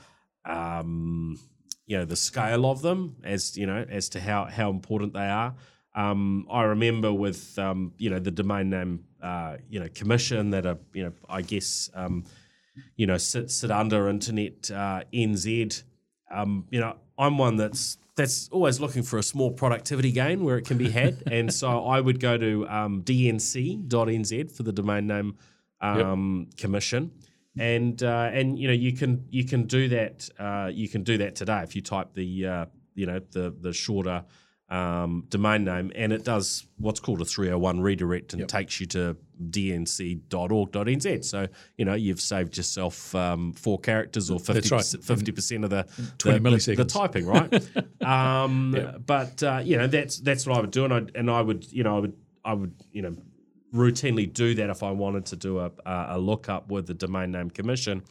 [0.45, 1.39] um,
[1.87, 5.27] you know the scale of them as you know as to how how important they
[5.27, 5.55] are.
[5.97, 10.67] Um, I remember with um, you know the domain name uh, you know commission that
[10.67, 12.25] are you know I guess um,
[12.97, 15.83] you know sit sit under Internet uh, NZ.
[16.31, 20.57] Um, you know I'm one that's that's always looking for a small productivity gain where
[20.59, 25.07] it can be had, and so I would go to um, dnc.nz for the domain
[25.07, 25.37] name
[25.81, 27.13] um, commission.
[27.59, 31.19] And uh, and you know you can you can do that uh, you can do
[31.19, 34.25] that today if you type the uh, you know the the shorter
[34.71, 39.17] um, domain name and it does what's called a 301 redirect and takes you to
[39.51, 41.25] dnc.org.nz.
[41.25, 44.79] So you know you've saved yourself um, four characters or 50 right.
[44.79, 45.87] percent of the
[46.19, 46.77] 20 the, the- milliseconds.
[46.77, 48.03] the typing, right?
[48.05, 51.41] um, But uh, you know that's that's what I would do, and I and I
[51.41, 53.17] would you know I would I would you know
[53.75, 57.51] routinely do that if I wanted to do a a lookup with the domain name
[57.51, 58.03] commission,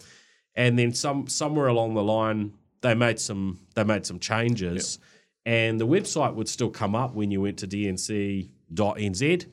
[0.55, 4.99] and then some somewhere along the line they made some they made some changes,
[5.45, 9.45] and the website would still come up when you went to dnc.nz,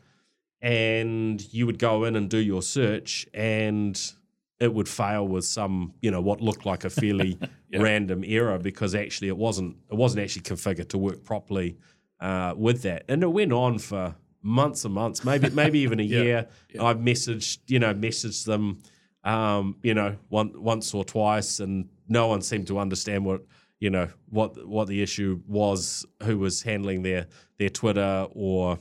[0.60, 4.12] and you would go in and do your search and
[4.58, 7.38] it would fail with some you know what looked like a fairly
[7.74, 11.78] random error because actually it wasn't it wasn't actually configured to work properly
[12.20, 13.04] uh, with that.
[13.08, 16.48] And it went on for months and months maybe maybe even a year
[16.80, 18.78] I've messaged you know messaged them
[19.24, 23.42] um, you know one, once or twice and no one seemed to understand what
[23.80, 27.26] you know what what the issue was who was handling their
[27.58, 28.78] their Twitter or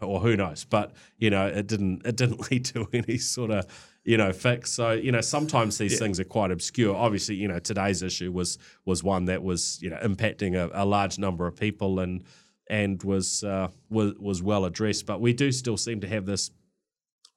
[0.00, 0.64] or who knows.
[0.64, 3.66] But you know it didn't it didn't lead to any sort of
[4.04, 4.70] you know fix.
[4.70, 6.94] So you know sometimes these things are quite obscure.
[6.94, 10.84] Obviously you know today's issue was was one that was you know impacting a, a
[10.84, 12.22] large number of people and
[12.72, 16.50] and was uh, was was well addressed but we do still seem to have this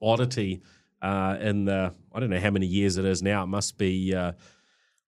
[0.01, 0.61] oddity
[1.01, 4.15] uh, in the I don't know how many years it is now it must be
[4.15, 4.31] uh,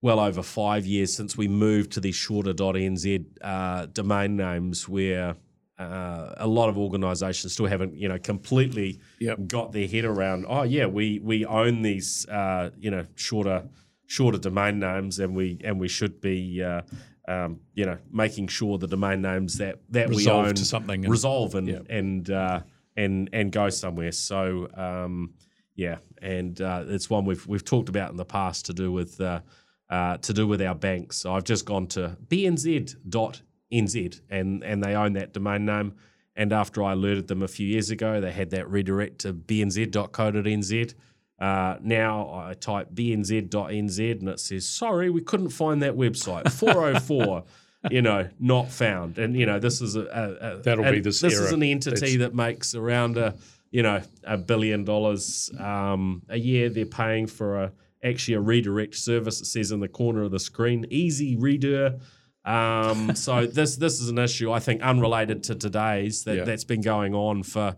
[0.01, 5.35] well over five years since we moved to these shorter.nz uh, domain names where
[5.79, 9.47] uh, a lot of organisations still haven't, you know, completely Yep.
[9.47, 10.45] got their head around.
[10.49, 13.63] Oh yeah, we we own these, uh, you know, shorter
[14.07, 16.81] shorter domain names, and we and we should be, uh,
[17.27, 21.03] um, you know, making sure the domain names that that Resolve we own to something
[21.05, 21.79] and- resolve and Yeah.
[21.89, 22.61] and uh,
[22.95, 24.11] and and go somewhere.
[24.11, 25.33] So um,
[25.75, 29.21] yeah, and uh, it's one we've we've talked about in the past to do with
[29.21, 29.41] uh,
[29.89, 31.17] uh, to do with our banks.
[31.17, 35.93] So I've just gone to bnz.nz and and they own that domain name.
[36.39, 40.93] And after I alerted them a few years ago, they had that redirect to bnz.co.nz.
[41.39, 46.51] Uh, now I type bnz.nz and it says, sorry, we couldn't find that website.
[46.59, 47.43] 404,
[47.91, 49.17] you know, not found.
[49.19, 50.01] And, you know, this is a.
[50.01, 53.35] a, a That'll be this This is an entity that makes around a,
[53.69, 56.69] you know, a billion dollars um, a year.
[56.69, 57.71] They're paying for a
[58.03, 59.41] actually a redirect service.
[59.41, 61.99] It says in the corner of the screen, easy redir.
[62.45, 66.43] Um, so this this is an issue I think unrelated to today's that Yeah.
[66.45, 67.75] that's been going on for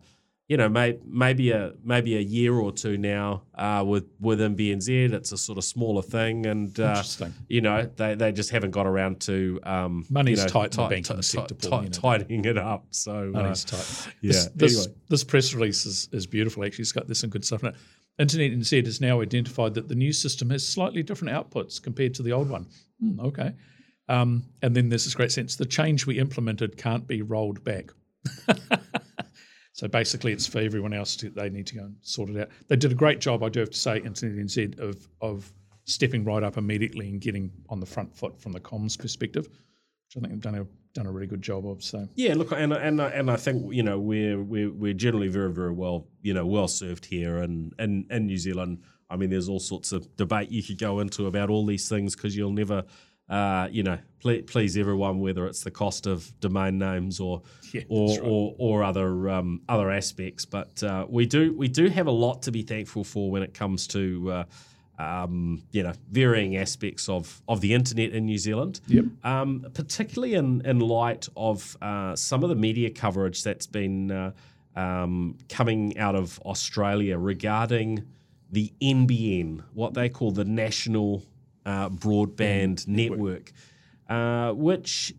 [0.50, 5.14] you know may, maybe a maybe a year or two now uh, with within BNZ.
[5.14, 7.04] It's a sort of smaller thing, and uh,
[7.48, 10.84] you know they, they just haven't got around to um, Money's you know, tight in
[10.84, 11.92] the ti- banking ti- sector, ti- Paul, you know.
[11.92, 12.88] tidying it up.
[12.90, 14.08] So uh, tight.
[14.22, 14.96] yeah, This, this, anyway.
[15.08, 16.82] this press release is, is beautiful, actually.
[16.82, 17.76] It's got there's some good stuff in it.
[18.18, 22.24] Internet NZ has now identified that the new system has slightly different outputs compared to
[22.24, 22.66] the old one.
[23.00, 23.54] Hmm, okay.
[24.10, 27.92] Um, and then there's this great sense the change we implemented can't be rolled back.
[29.80, 32.50] so basically, it's for everyone else to, they need to go and sort it out.
[32.68, 35.50] They did a great job, I do have to say, Internet NZ, of, of
[35.86, 39.46] stepping right up immediately and getting on the front foot from the comms perspective.
[39.46, 41.82] which I think they've done a done a really good job of.
[41.82, 45.54] So Yeah, look, and and and I think you know we're we're we're generally very
[45.54, 48.80] very well you know well served here and in, in New Zealand.
[49.10, 52.18] I mean, there's all sorts of debate you could go into about all these things
[52.18, 52.84] because you'll never.
[53.30, 57.84] Uh, you know, ple- please everyone, whether it's the cost of domain names or Yeah,
[57.88, 58.20] or, right.
[58.24, 60.44] or or other um, other aspects.
[60.46, 63.54] But uh, we do we do have a lot to be thankful for when it
[63.54, 64.44] comes to uh,
[64.98, 68.82] um, you know varying aspects of of the internet in New Zealand.
[68.88, 69.06] Yep.
[69.24, 74.32] Um, particularly in in light of uh, some of the media coverage that's been uh,
[74.76, 78.04] um, coming out of Australia regarding
[78.52, 81.24] the NBN, what they call the National
[81.70, 83.52] uh, Broadband Network,
[84.10, 85.14] uh, which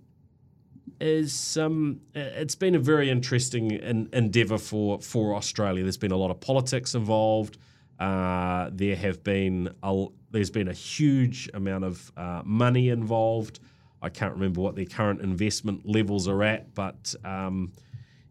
[1.00, 5.82] is um, it's been a very interesting en- endeavour for for Australia.
[5.82, 7.58] There's been a lot of politics involved.
[8.00, 13.60] Uh, there have been a, there's been a huge amount of uh, money involved.
[14.02, 17.72] I can't remember what their current investment levels are at, but um,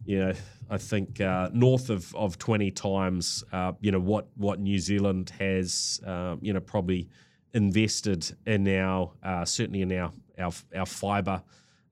[0.05, 0.33] you know,
[0.71, 5.31] I think uh, north of, of 20 times, uh, you know, what, what New Zealand
[5.37, 7.07] has, uh, you know, probably
[7.53, 11.41] invested in our, uh, certainly in our, our, our fibre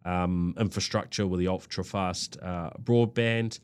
[0.06, 3.60] um, infrastructure with the ultra fast uh, broadband.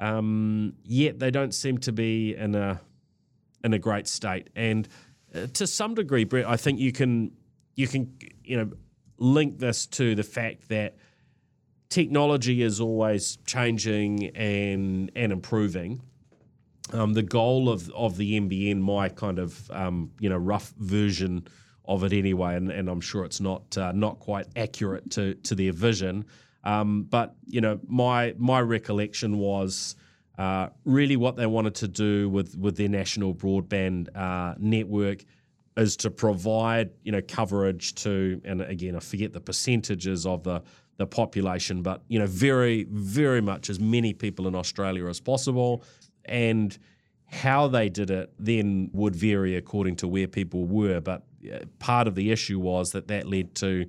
[0.00, 2.80] Um, yet they don't seem to be in a,
[3.62, 4.50] in a great state.
[4.56, 4.88] And
[5.34, 7.32] uh, to some degree, Brett, I think you can,
[7.76, 8.70] you can, you know,
[9.18, 10.96] link this to the fact that
[11.88, 16.02] technology is always changing and and improving.
[16.92, 21.46] Um, the goal of of the NBN, my kind of um, you know rough version
[21.86, 25.54] of it anyway, and, and I'm sure it's not uh, not quite accurate to to
[25.54, 26.24] their vision.
[26.64, 29.96] Um, but you know, my my recollection was
[30.38, 35.24] uh, really what they wanted to do with with their national broadband uh, network
[35.76, 40.62] is to provide you know coverage to, and again I forget the percentages of the
[40.96, 45.84] the population, but you know very very much as many people in Australia as possible,
[46.26, 46.76] and
[47.26, 51.00] how they did it then would vary according to where people were.
[51.00, 51.24] But
[51.78, 53.86] part of the issue was that that led to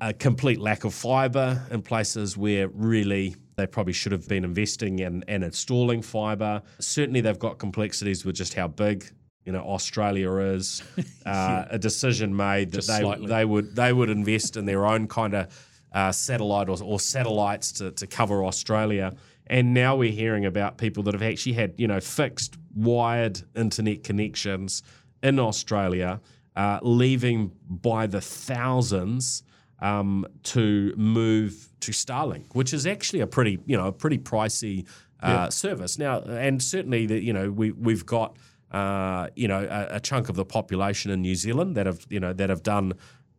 [0.00, 4.98] a complete lack of fibre in places where really they probably should have been investing
[4.98, 6.62] in and installing fibre.
[6.78, 9.06] Certainly, they've got complexities with just how big
[9.46, 10.82] you know Australia is.
[11.26, 13.26] Uh, A decision made that Just they slightly.
[13.26, 17.72] they would they would invest in their own kind of uh, satellite or, or satellites
[17.72, 19.12] to, to cover Australia.
[19.48, 24.04] And now we're hearing about people that have actually had you know fixed wired internet
[24.04, 24.82] connections
[25.22, 26.20] in Australia,
[26.54, 29.42] uh, leaving by the thousands
[29.80, 34.86] um, to move to Starlink, which is actually a pretty, you know, a pretty pricey
[35.20, 36.20] uh, service now.
[36.20, 38.36] And certainly, that you know, we we've got,
[38.70, 42.20] uh, you know, a, a chunk of the population in New Zealand that have, you
[42.20, 42.94] know, that have done.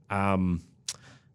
[0.10, 0.62] Um,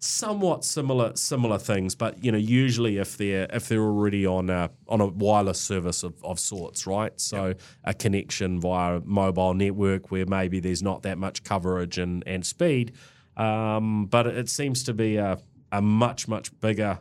[0.03, 4.69] somewhat similar similar things, but you know, usually if they're if they're already on a
[4.89, 7.19] on a wireless service of, of sorts, right?
[7.21, 12.25] So a connection via a mobile network where maybe there's not that much coverage and
[12.27, 12.93] and speed,
[13.37, 15.39] um, but it seems to be a
[15.71, 16.99] a much much bigger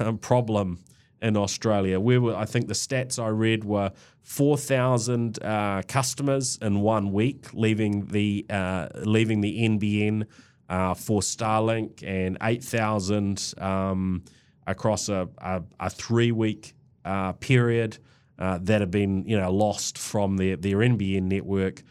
[0.00, 0.80] um, problem
[1.22, 2.00] in Australia.
[2.00, 7.12] Where were, I think the stats I read were four thousand uh, customers in one
[7.12, 10.26] week leaving the uh, leaving the NBN
[10.72, 14.24] uh, for Starlink, and eight thousand um,
[14.66, 17.98] across a, a, a three week uh, period
[18.38, 21.82] uh, that have been you know lost from their their NBN network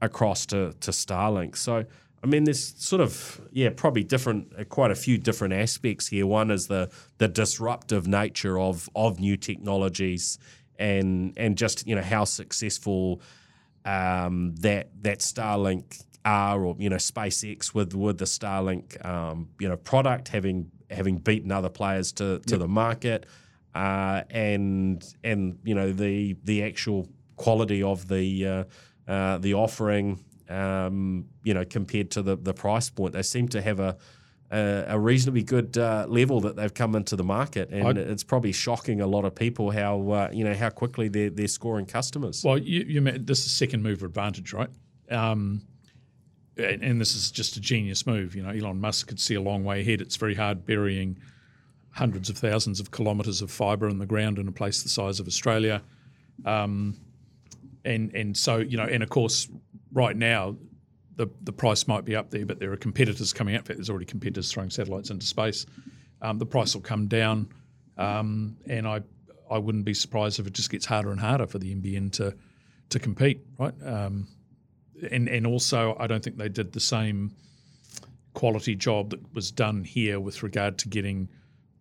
[0.00, 1.56] across to to Starlink.
[1.56, 1.84] So.
[2.20, 6.26] I mean, there's sort of yeah, probably different, uh, quite a few different aspects here.
[6.26, 10.36] One is the the disruptive nature of of new technologies,
[10.80, 13.22] and and just you know how successful
[13.84, 19.68] um, that that Starlink are, or you know SpaceX with with the Starlink um, you
[19.68, 23.26] know product having having beaten other players to to the market,
[23.74, 28.64] uh, and and you know the the actual quality of the uh,
[29.10, 33.12] uh, the offering um, you know, compared to the, the price point.
[33.12, 33.96] They seem to have a
[34.50, 38.24] a, a reasonably good uh, level that they've come into the market, and I'd- it's
[38.24, 41.84] probably shocking a lot of people how uh, you know how quickly they're they're scoring
[41.86, 42.42] customers.
[42.44, 44.70] Well, you, you meant this is second mover advantage, right?
[45.10, 45.60] Um,
[46.58, 48.34] and, and this is just a genius move.
[48.34, 50.00] You know, Elon Musk could see a long way ahead.
[50.00, 51.18] It's very hard burying
[51.90, 55.20] hundreds of thousands of kilometres of fibre in the ground in a place the size
[55.20, 55.82] of Australia.
[56.44, 56.96] Um,
[57.84, 59.48] and and so you know, and of course,
[59.92, 60.56] right now,
[61.16, 63.60] the the price might be up there, but there are competitors coming out.
[63.60, 65.66] In fact, there's already competitors throwing satellites into space.
[66.20, 67.48] Um, the price will come down,
[67.96, 69.00] um, and I
[69.50, 72.34] I wouldn't be surprised if it just gets harder and harder for the NBN to
[72.90, 73.74] to compete, right?
[73.84, 74.26] Um,
[75.10, 77.32] and and also, I don't think they did the same
[78.34, 81.28] quality job that was done here with regard to getting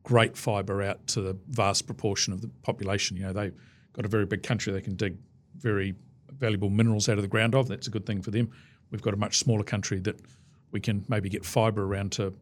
[0.03, 3.17] great fibre out to the vast proportion of the population.
[3.17, 3.53] You know, they've
[3.93, 5.17] got a very big country; they can dig
[5.57, 5.95] very
[6.37, 7.67] valuable minerals out of the ground of.
[7.67, 8.51] That's a good thing for them.
[8.91, 10.19] We've got a much smaller country that
[10.71, 12.33] we can maybe get fibre around to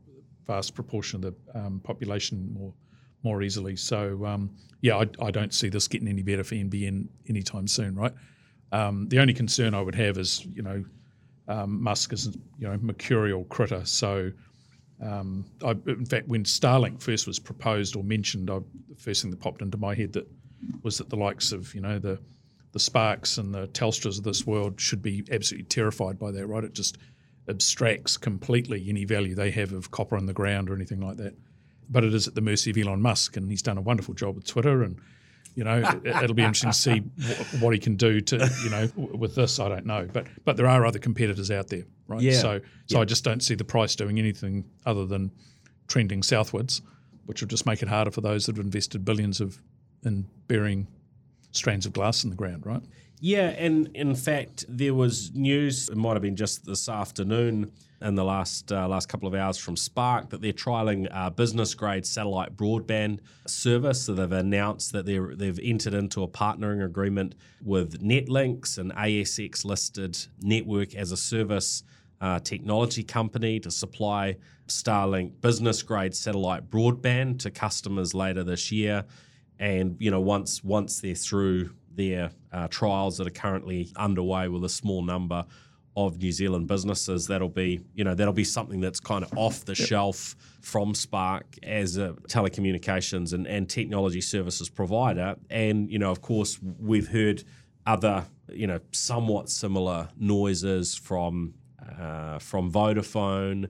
[0.45, 2.73] vast proportion of the um, population more
[3.23, 3.75] more easily.
[3.75, 4.51] So um,
[4.81, 8.13] yeah, I, I, don't see this getting any better for NBN anytime soon, right?
[8.71, 10.83] Um, the only concern I would have is you know
[11.47, 13.85] um, Musk is you know mercurial critter.
[13.85, 14.31] So
[15.01, 18.59] um, I, in fact, when Starlink first was proposed or mentioned, I,
[18.89, 20.27] the first thing that popped into my head that
[20.83, 22.19] was that the likes of you know the
[22.71, 26.63] the Sparks and the Telstras of this world should be absolutely terrified by that, right?
[26.63, 26.97] It just
[27.47, 31.35] abstracts completely any value they have of copper in the ground or anything like that
[31.89, 34.35] but it is at the mercy of Elon Musk, and he's done a wonderful job
[34.35, 34.83] with Twitter.
[34.83, 34.99] And
[35.55, 38.69] you know, it, will be interesting to see what, what, he can do to you
[38.69, 39.59] know with this.
[39.59, 42.21] I don't know, but but there are other competitors out there, right?
[42.21, 42.33] Yeah.
[42.33, 42.99] So so yeah.
[42.99, 45.31] I just don't see the price doing anything other than
[45.87, 46.81] trending southwards,
[47.25, 49.59] which will just make it harder for those that have invested billions of
[50.03, 50.87] in burying
[51.51, 52.83] strands of glass in the ground, right?
[53.21, 55.89] Yeah, and in fact, there was news.
[55.89, 57.71] It might have been just this afternoon
[58.01, 61.73] in the last uh, last couple of hours from Spark that they're trialing a business
[61.73, 64.03] grade satellite broadband service.
[64.03, 69.65] So they've announced that they they've entered into a partnering agreement with Netlinkz, an ASX
[69.65, 71.83] listed network as a service
[72.21, 74.37] uh, technology company, to supply
[74.67, 79.05] Starlink business grade satellite broadband to customers later this year.
[79.59, 84.63] And you know once once they're through their uh, trials that are currently underway with
[84.65, 85.45] a small number
[85.95, 87.27] of New Zealand businesses.
[87.27, 89.87] That'll be, you know, that'll be something that's kind of off the yep.
[89.87, 95.35] shelf from Spark as a telecommunications and, and technology services provider.
[95.49, 97.43] And, you know, of course, we've heard
[97.85, 101.53] other, you know, somewhat similar noises from
[101.99, 103.69] uh, from Vodafone.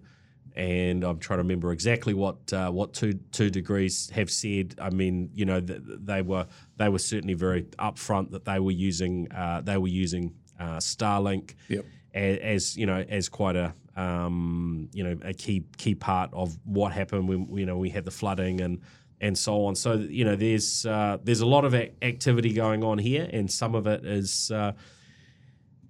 [0.56, 4.76] And I'm trying to remember exactly what uh, what two 2degrees have said.
[4.82, 6.48] I mean, you know, they were
[6.78, 11.56] they were certainly very upfront that they were using uh, they were using uh, Starlink.
[11.68, 11.86] Yep
[12.16, 16.58] as, as you know as quite a um, you know a key key part of
[16.64, 18.82] what happened when you know we had the flooding and
[19.22, 19.76] and so on.
[19.76, 23.76] So you know there's uh, there's a lot of activity going on here, and some
[23.76, 24.52] of it is.
[24.52, 24.74] Uh,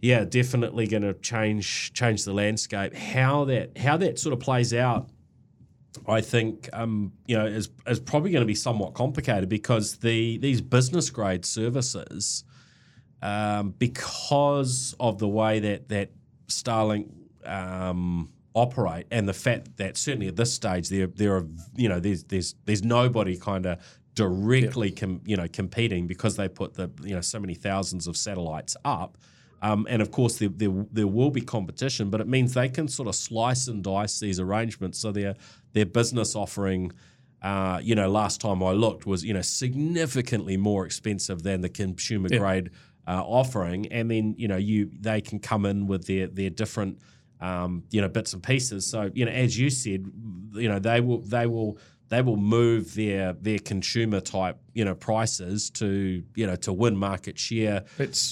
[0.02, 2.94] yeah, definitely going to change change the landscape.
[2.94, 5.10] How that how that sort of plays out,
[6.08, 10.38] I think, um, you know, is is probably going to be somewhat complicated because the
[10.38, 12.44] these business grade services,
[13.24, 16.12] um, because of the way that that
[16.48, 17.10] Starlink
[17.46, 22.00] um, operate and the fact that certainly at this stage there there are you know
[22.00, 23.78] there's there's there's nobody kind of
[24.16, 28.18] directly com, you know competing because they put the you know so many thousands of
[28.18, 29.18] satellites up.
[29.62, 32.88] Um, and of course, there, there, there will be competition, but it means they can
[32.88, 35.00] sort of slice and dice these arrangements.
[35.00, 35.36] So their
[35.74, 36.92] their business offering,
[37.42, 41.70] uh, you know, last time I looked was you know significantly more expensive than the
[41.70, 42.70] consumer grade
[43.08, 47.00] uh, offering, and then you know you they can come in with their their different
[47.42, 48.86] um, you know bits and pieces.
[48.88, 50.06] So you know, as you said,
[50.54, 51.78] you know they will they will
[52.10, 56.96] they will move their their consumer type you know prices to you know to win
[56.96, 57.84] market share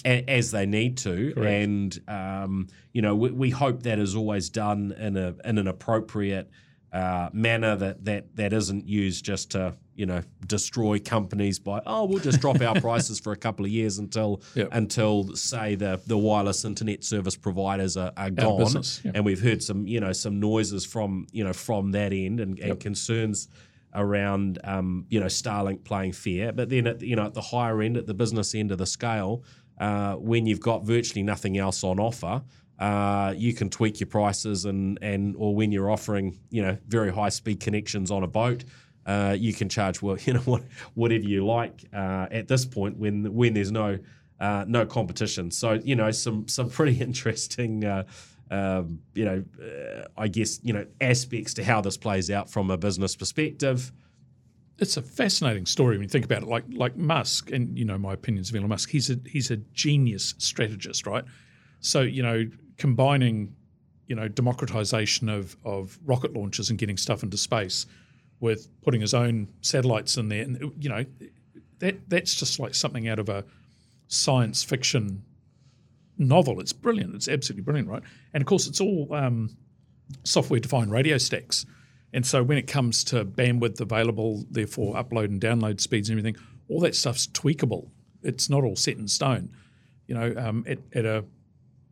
[0.05, 1.63] a, as they need to, correct.
[1.63, 5.67] and um, you know we, we, hope that is always done in a in an
[5.67, 6.49] appropriate
[6.93, 12.05] uh, manner that that that isn't used just to you know destroy companies by oh
[12.05, 14.69] we'll just drop our prices for a couple of years until yep.
[14.71, 19.15] until say the the wireless internet service providers are, are gone business, yep.
[19.15, 22.59] and we've heard some you know some noises from you know from that end and,
[22.59, 22.79] and yep.
[22.79, 23.47] concerns
[23.95, 27.81] around um, you know Starlink playing fair but then at you know at the higher
[27.81, 29.43] end at the business end of the scale
[29.79, 32.43] uh, when you've got virtually nothing else on offer
[32.79, 37.11] uh, you can tweak your prices and and or when you're offering you know very
[37.11, 38.63] high speed connections on a boat
[39.05, 40.59] uh, you can charge well, you know,
[40.93, 43.99] whatever you like uh, at this point when when there's no
[44.39, 45.51] uh, no competition.
[45.51, 47.85] So you know, some some pretty interesting.
[47.85, 48.03] Uh,
[48.51, 52.71] um, you know, uh, I guess you know aspects to how this plays out from
[52.71, 53.91] a business perspective.
[54.79, 56.49] It's a fascinating story when you think about it.
[56.49, 58.89] Like like Musk, and you know my opinions of Elon Musk.
[58.89, 61.23] He's a he's a genius strategist, right?
[61.83, 63.55] So you know, combining
[64.07, 67.85] you know democratization of of rocket launches and getting stuff into space
[68.43, 70.43] with putting his own satellites in there.
[70.43, 71.05] And, you know,
[71.79, 73.45] that that's just like something out of a
[74.07, 75.23] science fiction
[76.17, 76.59] novel.
[76.59, 77.15] It's brilliant.
[77.15, 78.03] It's absolutely brilliant, right?
[78.33, 79.55] And of course, it's all um,
[80.23, 81.65] software defined radio stacks.
[82.11, 86.39] And so when it comes to bandwidth available, therefore upload and download speeds and everything,
[86.67, 87.89] all that stuff's tweakable.
[88.23, 89.49] It's not all set in stone.
[90.07, 91.23] You know, um, at, at a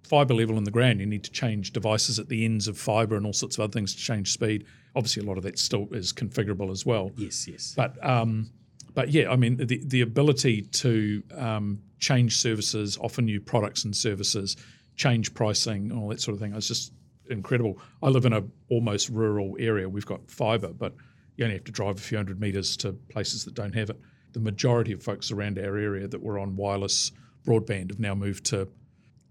[0.03, 3.15] fiber level in the ground, you need to change devices at the ends of fiber
[3.15, 4.65] and all sorts of other things to change speed.
[4.95, 7.11] Obviously, a lot of that still is configurable as well.
[7.15, 7.73] Yes, yes.
[7.75, 8.51] But um,
[8.93, 13.95] but yeah, I mean the the ability to um, change services, offer new products and
[13.95, 14.57] services,
[14.95, 16.53] change pricing, all that sort of thing.
[16.53, 16.91] It's just
[17.29, 17.79] incredible.
[18.03, 19.87] I live in a almost rural area.
[19.87, 20.93] We've got fibre, but
[21.37, 23.99] you only have to drive a few hundred metres to places that don't have it.
[24.33, 27.11] The majority of folks around our area that were on wireless
[27.45, 28.67] broadband have now moved to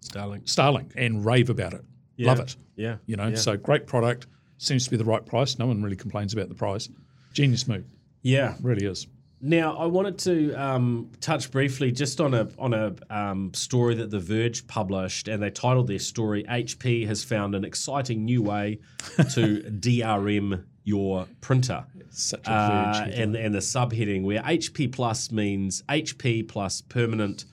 [0.02, 0.44] Starlink.
[0.44, 1.84] Starlink and rave about it.
[2.18, 2.56] Love it.
[2.76, 2.96] Yeah.
[3.06, 3.36] You know, yeah.
[3.36, 4.26] so great product.
[4.58, 5.58] Seems to be the right price.
[5.58, 6.88] No one really complains about the price.
[7.32, 7.84] Genius move.
[8.22, 8.56] Yeah.
[8.62, 9.06] Really is.
[9.42, 14.10] Now, I wanted to um, touch briefly just on a on a um, story that
[14.10, 18.80] The Verge published, and they titled their story "HP has found an exciting new way
[19.16, 25.32] to DRM your printer." Such a Uh, Verge and and the subheading where HP Plus
[25.32, 27.46] means HP plus permanent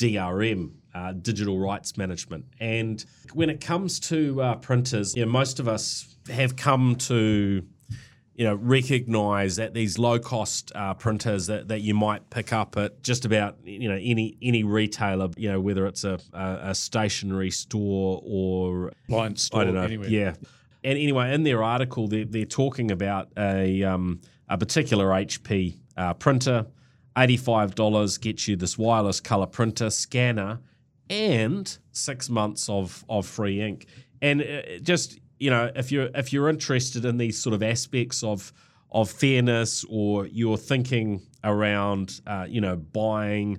[0.00, 2.46] DRM, uh, digital rights management.
[2.58, 7.62] And when it comes to uh, printers, you know, most of us have come to
[8.34, 12.74] you know, recognize that these low cost uh, printers that, that you might pick up
[12.78, 16.74] at just about you know any any retailer, you know, whether it's a, a, a
[16.74, 20.08] stationery store or Appliance store I don't know, anywhere.
[20.08, 20.34] yeah.
[20.82, 26.14] And anyway, in their article, they're, they're talking about a um, a particular HP uh,
[26.14, 26.64] printer.
[27.16, 30.60] Eighty five dollars gets you this wireless color printer scanner
[31.08, 33.86] and six months of of free ink.
[34.22, 38.22] And uh, just you know, if you're if you're interested in these sort of aspects
[38.22, 38.52] of
[38.92, 43.58] of fairness, or you're thinking around, uh, you know, buying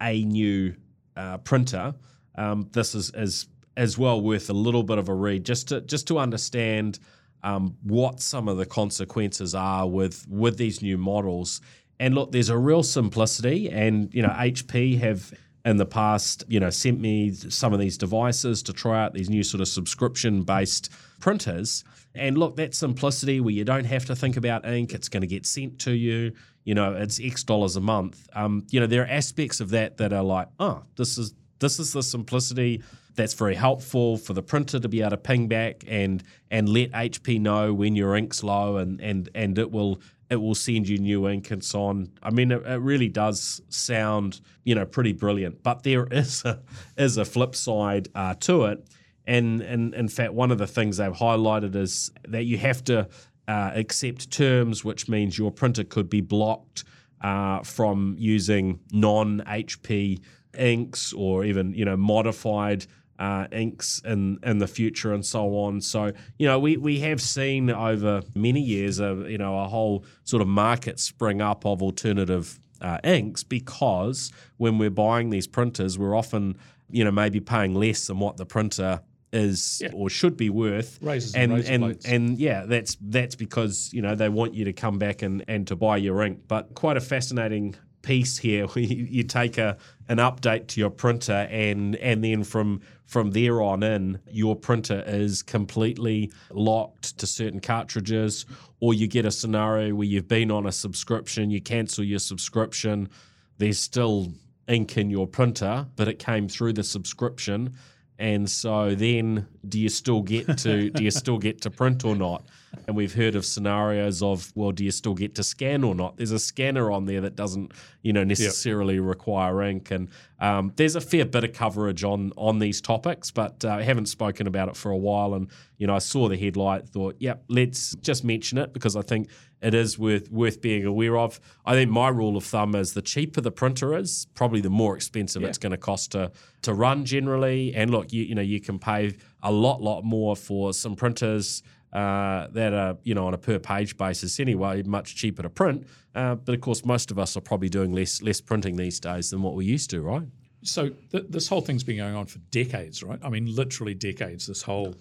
[0.00, 0.74] a new
[1.16, 1.94] uh, printer,
[2.36, 5.80] um, this is is as well worth a little bit of a read just to
[5.80, 6.98] just to understand
[7.42, 11.60] um, what some of the consequences are with with these new models.
[12.00, 15.32] And look, there's a real simplicity, and you know, HP have
[15.64, 19.30] in the past, you know, sent me some of these devices to try out these
[19.30, 20.90] new sort of subscription based
[21.20, 21.84] printers.
[22.14, 25.26] And look, that simplicity where you don't have to think about ink, it's going to
[25.26, 26.32] get sent to you.
[26.64, 28.28] You know, it's X dollars a month.
[28.34, 31.78] Um, you know, there are aspects of that that are like, oh, this is this
[31.78, 32.82] is the simplicity
[33.14, 36.90] that's very helpful for the printer to be able to ping back and and let
[36.92, 40.00] HP know when your ink's low and and and it will
[40.32, 42.10] it will send you new ink and so on.
[42.22, 46.60] I mean, it, it really does sound you know pretty brilliant, but there is a
[46.96, 48.88] is a flip side uh, to it.
[49.24, 53.08] And, and in fact, one of the things they've highlighted is that you have to
[53.46, 56.82] uh, accept terms, which means your printer could be blocked
[57.20, 60.20] uh, from using non-HP
[60.58, 62.86] inks or even you know modified
[63.18, 65.80] uh, inks in in the future and so on.
[65.80, 70.04] So you know we we have seen over many years a you know a whole
[70.24, 75.98] sort of market spring up of alternative uh, inks because when we're buying these printers,
[75.98, 76.56] we're often
[76.90, 79.00] you know maybe paying less than what the printer
[79.32, 79.92] is Yeah.
[79.94, 84.14] or should be worth Razors and and and, and yeah that's that's because you know
[84.14, 87.00] they want you to come back and and to buy your ink but quite a
[87.00, 89.78] fascinating piece here where you, you take a
[90.12, 95.02] an update to your printer and and then from from there on in your printer
[95.06, 98.44] is completely locked to certain cartridges
[98.80, 103.08] or you get a scenario where you've been on a subscription you cancel your subscription
[103.56, 104.30] there's still
[104.68, 107.74] ink in your printer but it came through the subscription
[108.18, 112.14] and so then do you still get to do you still get to print or
[112.14, 112.44] not?
[112.86, 116.16] And we've heard of scenarios of well do you still get to scan or not?
[116.16, 119.90] There's a scanner on there that doesn't you know necessarily require ink.
[119.90, 120.08] And
[120.40, 124.06] um, there's a fair bit of coverage on on these topics but uh, I haven't
[124.06, 125.34] spoken about it for a while.
[125.34, 125.48] And
[125.78, 129.30] you know I saw the headline thought yep let's just mention it because I think
[129.62, 131.40] it is worth worth being aware of.
[131.64, 134.96] I think my rule of thumb is the cheaper the printer is, probably the more
[134.96, 136.32] expensive it's going to cost to
[136.62, 137.74] to run generally.
[137.74, 141.62] And look, you you know you can pay a lot lot more for some printers
[141.92, 145.86] uh, that are you know on a per page basis anyway, much cheaper to print.
[146.14, 149.30] Uh, but of course, most of us are probably doing less less printing these days
[149.30, 150.26] than what we used to, right?
[150.62, 153.18] So th- this whole thing's been going on for decades, right?
[153.22, 154.46] I mean, literally decades.
[154.46, 154.94] This whole,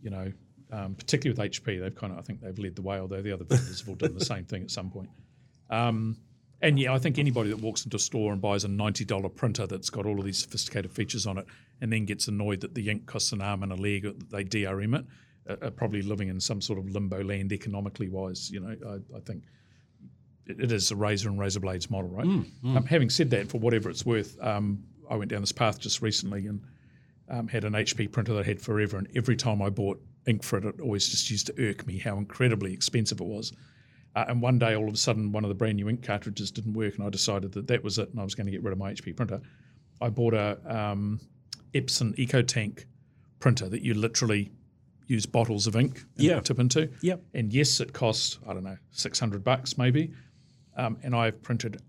[0.00, 0.32] you know,
[0.72, 3.32] um, particularly with HP, they've kind of, I think they've led the way, although the
[3.32, 5.10] other vendors have all done the same thing at some point.
[5.70, 6.16] Um,
[6.62, 9.28] and yeah, I think anybody that walks into a store and buys a ninety dollar
[9.28, 11.46] printer that's got all of these sophisticated features on it,
[11.80, 14.30] and then gets annoyed that the ink costs an arm and a leg, or that
[14.30, 15.04] they DRM it,
[15.48, 18.50] are, are probably living in some sort of limbo land economically wise.
[18.50, 19.42] You know, I, I think
[20.46, 22.26] it, it is a razor and razor blades model, right?
[22.76, 26.00] Um, having said that, for whatever it's worth, um, I went down this path just
[26.00, 26.62] recently and
[27.28, 30.42] um, had an HP printer that I had forever, and every time I bought ink
[30.42, 33.52] for it, it always just used to irk me how incredibly expensive it was.
[34.14, 36.50] Uh, and one day, all of a sudden, one of the brand new ink cartridges
[36.50, 38.62] didn't work, and I decided that that was it, and I was going to get
[38.62, 39.40] rid of my HP printer.
[40.00, 41.20] I bought a um,
[41.74, 42.84] Epson EcoTank
[43.40, 44.52] printer that you literally
[45.06, 46.40] use bottles of ink and Yeah.
[46.40, 46.90] tip into.
[47.00, 47.22] Yep.
[47.34, 50.12] And yes, it costs, I don't know, 600 bucks maybe.
[50.76, 51.80] Um, and I've printed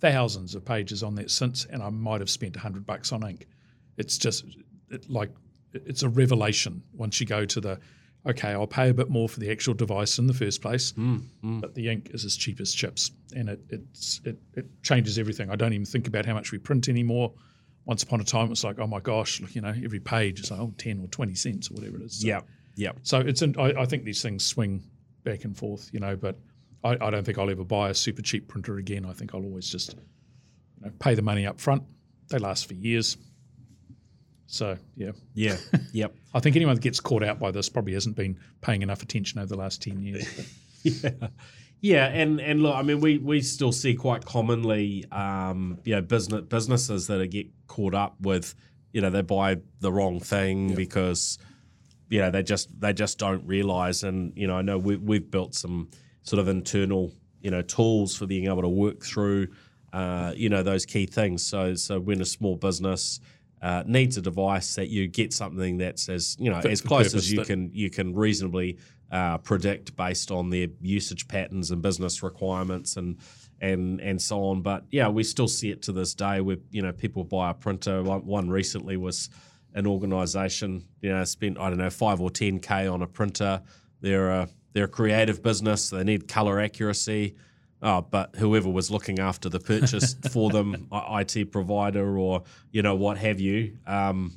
[0.00, 3.46] thousands of pages on that since, and I might have spent 100 bucks on ink.
[3.98, 4.44] It's just
[4.90, 5.30] it, like,
[5.74, 7.78] it's a revelation once you go to the,
[8.26, 11.16] okay, I'll pay a bit more for the actual device in the first place, hmm,
[11.40, 11.60] hmm.
[11.60, 15.50] but the ink is as cheap as chips, and it, it's, it, it changes everything.
[15.50, 17.32] I don't even think about how much we print anymore.
[17.84, 20.40] Once upon a time, it was like, oh my gosh, look, you know, every page
[20.40, 22.20] is like, oh, 10 or 20 cents or whatever it is.
[22.20, 22.40] So- Yeah,
[22.76, 24.82] yeah, so it's an, I, I think these things swing
[25.24, 26.38] back and forth, you know, but
[26.84, 29.04] I, I don't think I'll ever buy a super cheap printer again.
[29.04, 31.82] I think I'll always just you know, pay the money up front.
[32.28, 33.16] They last for years.
[34.46, 35.56] So yeah, yeah,
[35.92, 36.14] yep.
[36.34, 39.38] I think anyone that gets caught out by this probably hasn't been paying enough attention
[39.38, 40.26] over the last ten years.
[40.82, 41.28] yeah,
[41.82, 46.00] yeah, and and look, I mean, we we still see quite commonly, um, you know,
[46.00, 48.54] business businesses that get caught up with,
[48.92, 51.38] you know, they buy the wrong thing because,
[52.08, 55.28] you know, they just they just don't realize, and you know, I know we we've
[55.28, 55.88] built some
[56.22, 59.48] sort of internal, you know, tools for being able to work through,
[59.92, 61.44] uh, you know, those key things.
[61.44, 63.18] So so when a small business
[63.62, 67.14] uh, needs a device that you get something that's as you know Fit as close
[67.14, 68.78] as you can you can reasonably
[69.12, 73.18] uh, predict based on their usage patterns and business requirements and
[73.60, 74.62] and and so on.
[74.62, 77.54] But yeah, we still see it to this day where you know people buy a
[77.54, 78.02] printer.
[78.02, 79.30] One, one recently was
[79.74, 83.62] an organisation you know spent I don't know five or ten k on a printer.
[84.00, 85.90] They're a they're a creative business.
[85.90, 87.36] They need color accuracy.
[87.84, 92.94] Oh, but whoever was looking after the purchase for them, IT provider or you know
[92.94, 94.32] what have you, um,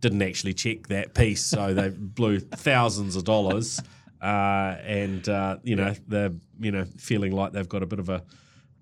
[0.00, 3.80] didn't actually check that piece, so they blew thousands of dollars,
[4.20, 8.10] uh, and uh, you know they're you know feeling like they've got a bit of
[8.10, 8.22] a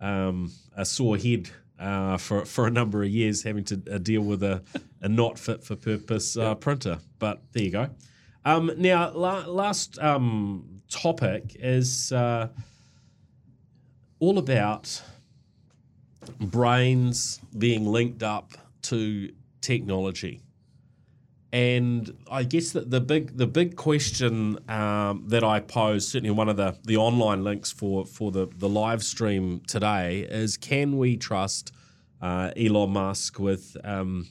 [0.01, 1.49] um, a sore head
[1.79, 4.63] uh, for for a number of years, having to uh, deal with a,
[5.01, 6.99] a not fit for purpose uh, printer.
[7.19, 7.89] But there you go.
[8.45, 12.49] Um, now, la- last um, topic is uh,
[14.21, 15.03] all about
[16.41, 18.53] brains being linked up
[18.83, 20.43] to technology.
[21.51, 26.51] And I guess that the big the big question um, that I pose, certainly one
[26.51, 31.17] of the, the online links for for the, the live stream today, is can we
[31.17, 31.73] trust
[32.21, 34.29] uh, Elon Musk with um,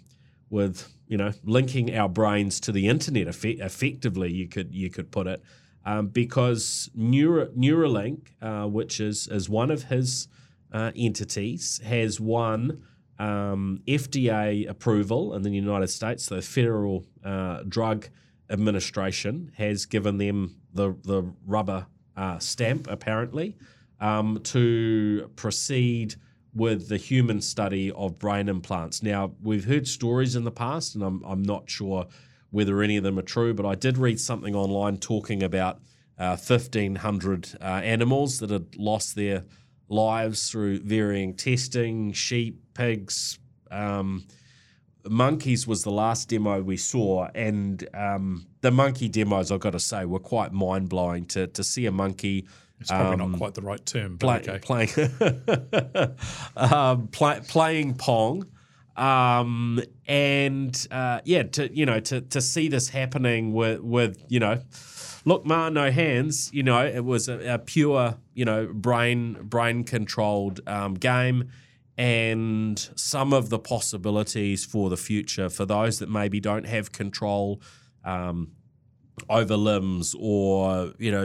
[0.51, 4.31] with you know linking our brains to the internet effe- effectively?
[4.31, 5.41] You could you could put it
[5.87, 10.27] um, because Neura, Neuralink, uh, which is is one of his
[10.73, 12.83] uh, entities, has won
[13.17, 16.25] um, FDA approval in the United States.
[16.25, 18.09] The Federal uh, Drug
[18.49, 23.55] Administration has given them the the rubber uh, stamp, apparently,
[24.01, 26.15] um, to proceed
[26.53, 29.01] with the human study of brain implants.
[29.01, 32.07] Now, we've heard stories in the past, and I'm, I'm not sure
[32.49, 35.79] whether any of them are true, but I did read something online talking about
[36.17, 39.43] uh, 1,500 uh, animals that had lost their
[39.89, 43.39] lives through varying testing sheep, pigs,
[43.71, 44.25] um,
[45.09, 49.79] monkeys was the last demo we saw, and um, the monkey demos, I've got to
[49.79, 52.47] say, were quite mind blowing to to see a monkey.
[52.79, 54.59] It's probably um, not quite the right term, play, but okay.
[54.59, 56.15] playing
[56.55, 58.45] um, play, playing pong.
[58.97, 64.39] Um, and uh, yeah, to you know, to to see this happening with with you
[64.39, 64.61] know,
[65.23, 66.49] look, ma, no hands.
[66.51, 71.49] You know, it was a, a pure you know brain brain controlled um, game,
[71.97, 77.61] and some of the possibilities for the future for those that maybe don't have control.
[78.03, 78.53] Um,
[79.29, 81.23] over limbs or you know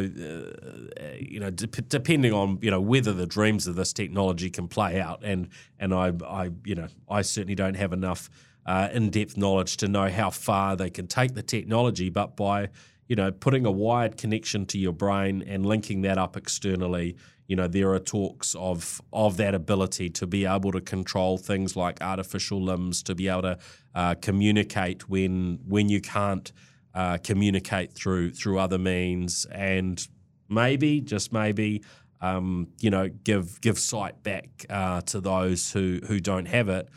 [1.00, 4.68] uh, you know dep depending on you know whether the dreams of this technology can
[4.68, 5.22] play out.
[5.22, 5.48] And
[5.78, 8.30] and I I you know I certainly don't have enough
[8.66, 12.10] uh, in-depth knowledge to know how far they can take the technology.
[12.10, 12.68] But by
[13.08, 17.56] you know putting a wired connection to your brain and linking that up externally you
[17.56, 22.00] know there are talks of of that ability to be able to control things like
[22.00, 23.58] artificial limbs to be able to
[23.94, 26.52] uh, communicate when when you can't
[26.94, 30.06] uh, communicate through through other means, and
[30.48, 31.82] maybe just maybe,
[32.20, 36.88] um, you know, give give sight back uh, to those who who don't have it.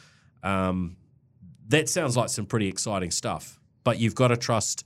[0.44, 0.98] Um,
[1.68, 4.86] that sounds like some pretty exciting stuff, but you've got to trust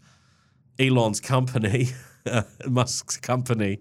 [0.79, 1.89] Elon's company,
[2.67, 3.79] Musk's company,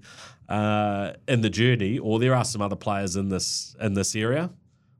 [0.49, 4.51] uh, in the journey, or there are some other players in this in this area.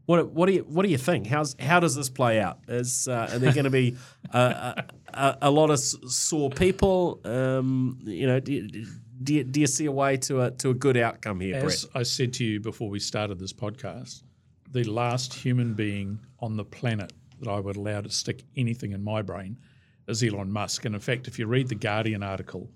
[0.09, 1.27] What, what do you what do you think?
[1.27, 2.61] How's how does this play out?
[2.67, 3.95] Is uh, are there going to be
[4.33, 4.83] a,
[5.13, 7.21] a, a lot of sore people?
[7.27, 8.87] Um, you know, do you,
[9.23, 11.87] do you, do you see a way to a to a good outcome here, As
[11.95, 14.23] I said to you before we started this podcast,
[14.71, 19.05] the last human being on the planet that I would allow to stick anything in
[19.05, 19.59] my brain
[20.07, 20.87] is Elon Musk.
[20.87, 22.71] And in fact, if you read the Guardian article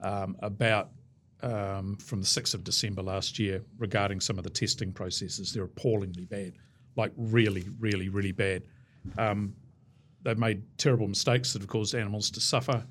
[0.00, 0.90] um, about
[1.42, 5.64] um, from the 6th of December last year regarding some of the testing processes, they're
[5.64, 6.52] appallingly bad,
[6.96, 8.62] like really, really, really bad.
[9.18, 9.54] Um,
[10.22, 12.86] they've made terrible mistakes that have caused animals to suffer.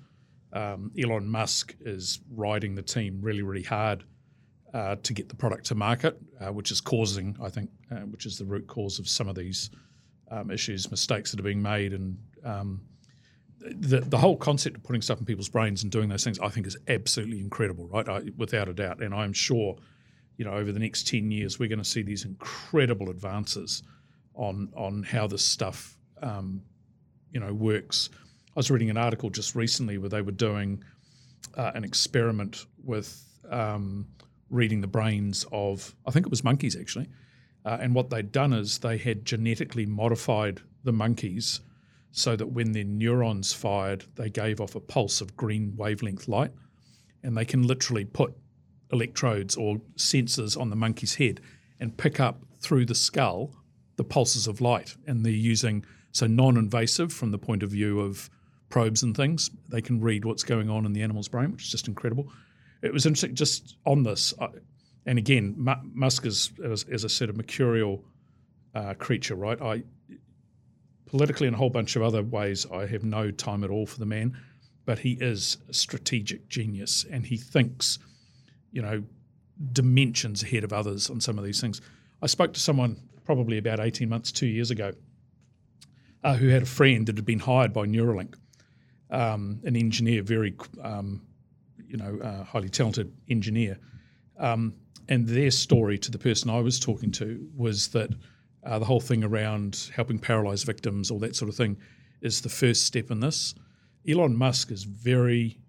[0.53, 4.03] Um, Elon Musk is riding the team really, really hard
[4.73, 8.25] uh, to get the product to market, uh, which is causing, I think, uh, which
[8.25, 9.69] is the root cause of some of these
[10.29, 12.81] um, issues, mistakes that are being made, and um,
[13.61, 16.49] the the whole concept of putting stuff in people's brains and doing those things, I
[16.49, 18.07] think, is absolutely incredible, right?
[18.07, 19.77] I, without a doubt, and I'm sure,
[20.37, 23.83] you know, over the next ten years, we're going to see these incredible advances
[24.33, 26.61] on on how this stuff, um,
[27.31, 28.09] you know, works.
[28.49, 30.83] I was reading an article just recently where they were doing
[31.55, 34.07] uh, an experiment with um,
[34.49, 37.07] reading the brains of, I think it was monkeys actually.
[37.63, 41.61] Uh, and what they'd done is they had genetically modified the monkeys
[42.11, 46.51] so that when their neurons fired, they gave off a pulse of green wavelength light.
[47.23, 48.35] And they can literally put
[48.91, 51.39] electrodes or sensors on the monkey's head
[51.79, 53.55] and pick up through the skull
[53.95, 54.95] the pulses of light.
[55.05, 58.29] And they're using, so non invasive from the point of view of
[58.69, 59.51] probes and things.
[59.69, 62.31] They can read what's going on in the animal's brain, which is just incredible.
[62.81, 64.33] It was interesting just on this.
[65.05, 65.55] and again,
[65.93, 68.03] Musk is, as, as I said, a mercurial
[68.73, 69.61] uh, creature, right?
[69.61, 69.83] I
[71.11, 73.99] politically and a whole bunch of other ways, I have no time at all for
[73.99, 74.37] the man,
[74.85, 77.99] but he is a strategic genius and he thinks,
[78.71, 79.03] you know,
[79.73, 81.81] dimensions ahead of others on some of these things.
[82.21, 82.95] I spoke to someone
[83.25, 84.93] probably about 18 months, two years ago,
[86.23, 88.35] uh, who had a friend that had been hired by Neuralink,
[89.09, 91.21] um, an engineer, very, um,
[91.87, 93.77] you know, uh, highly talented engineer.
[94.39, 94.75] Um,
[95.09, 98.11] and their story to the person I was talking to was that
[98.65, 101.77] uh, the whole thing around helping paralyzed victims, all that sort of thing,
[102.21, 103.55] is the first step in this.
[104.07, 105.59] Elon Musk is very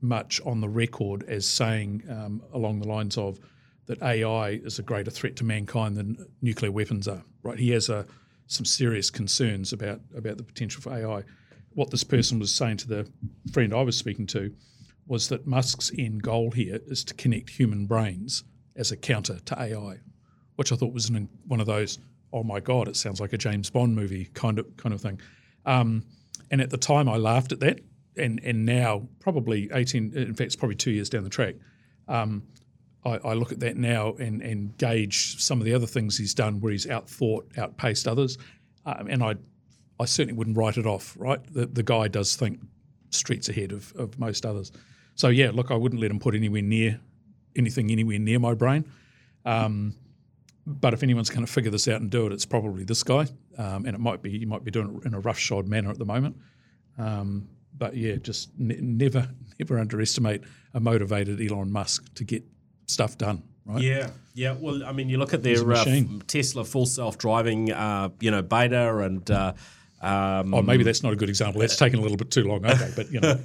[0.00, 3.38] much on the record as saying um, along the lines of
[3.86, 7.22] that AI is a greater threat to mankind than nuclear weapons are.
[7.42, 7.58] Right?
[7.58, 8.04] He has a, uh,
[8.48, 11.24] some serious concerns about about the potential for AI.
[11.74, 13.10] What this person was saying to the
[13.52, 14.54] friend I was speaking to
[15.06, 18.44] was that Musk's end goal here is to connect human brains
[18.76, 19.98] as a counter to AI,
[20.56, 21.98] which I thought was an, one of those
[22.32, 25.20] oh my god, it sounds like a James Bond movie kind of kind of thing.
[25.64, 26.04] Um,
[26.50, 27.80] and at the time, I laughed at that,
[28.16, 31.56] and and now probably eighteen, in fact, it's probably two years down the track.
[32.08, 32.44] Um,
[33.04, 36.34] I, I, look at that now and and gauge some of the other things he's
[36.34, 38.38] done where he's outthought, outpaced others,
[38.84, 39.34] um, and I
[39.98, 41.16] I certainly wouldn't write it off.
[41.18, 42.60] Right, the the guy does think
[43.10, 44.72] streets ahead of, of most others.
[45.14, 47.00] So yeah, look, I wouldn't let him put anywhere near
[47.56, 48.84] anything anywhere near my brain.
[49.44, 49.94] Um,
[50.66, 53.26] but if anyone's going to figure this out and do it, it's probably this guy,
[53.56, 55.98] um, and it might be you might be doing it in a roughshod manner at
[55.98, 56.36] the moment.
[56.98, 60.42] Um, but yeah, just ne- never never underestimate
[60.74, 62.44] a motivated Elon Musk to get
[62.86, 63.42] stuff done.
[63.64, 63.82] Right?
[63.82, 64.56] Yeah, yeah.
[64.58, 65.84] Well, I mean, you look at their uh,
[66.26, 69.30] Tesla full self driving, uh, you know, beta and.
[69.30, 69.52] Uh,
[70.02, 71.60] um, oh, maybe that's not a good example.
[71.60, 72.64] That's taken a little bit too long.
[72.66, 73.38] Okay, but you know,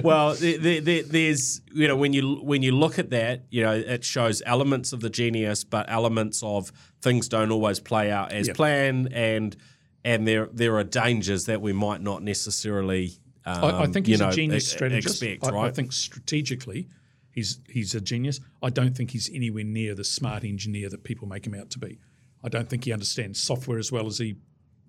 [0.04, 3.72] well, there, there, there's you know when you when you look at that, you know,
[3.72, 6.72] it shows elements of the genius, but elements of
[7.02, 9.56] things don't always play out as planned, and
[10.04, 13.12] and there there are dangers that we might not necessarily.
[13.44, 15.22] Um, I, I, think he's know, a genius strategist.
[15.22, 15.68] Expect, I, right?
[15.68, 16.88] I think strategically,
[17.32, 18.38] he's he's a genius.
[18.62, 21.80] I don't think he's anywhere near the smart engineer that people make him out to
[21.80, 21.98] be.
[22.44, 24.36] I don't think he understands software as well as he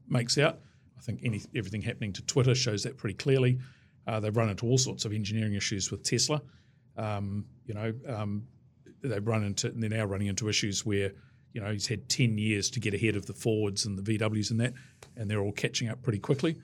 [0.08, 0.60] makes out.
[1.00, 3.60] I think any, everything happening to Twitter shows that pretty clearly.
[4.06, 6.42] Uh, they've run into all sorts of engineering issues with Tesla.
[6.98, 8.46] Um, you know, um,
[9.02, 11.14] they've run into, they're now running into issues where,
[11.54, 14.52] you know, he's had 10 years to get ahead of the Fords and the VWs
[14.52, 14.74] and that,
[15.16, 16.58] and they're all catching up pretty quickly.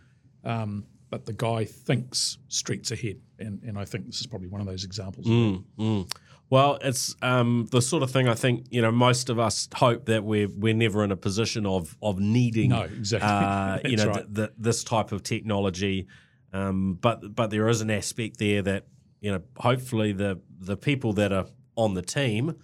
[0.43, 4.59] Um, but the guy thinks streets ahead, and, and I think this is probably one
[4.59, 5.27] of those examples.
[5.27, 6.11] Mm, mm.
[6.49, 10.05] Well, it's um, the sort of thing I think you know most of us hope
[10.05, 14.07] that we're we're never in a position of of needing no exactly uh, you know
[14.07, 14.33] right.
[14.33, 16.07] the, the, this type of technology,
[16.53, 18.85] um, but but there is an aspect there that
[19.21, 22.55] you know hopefully the the people that are on the team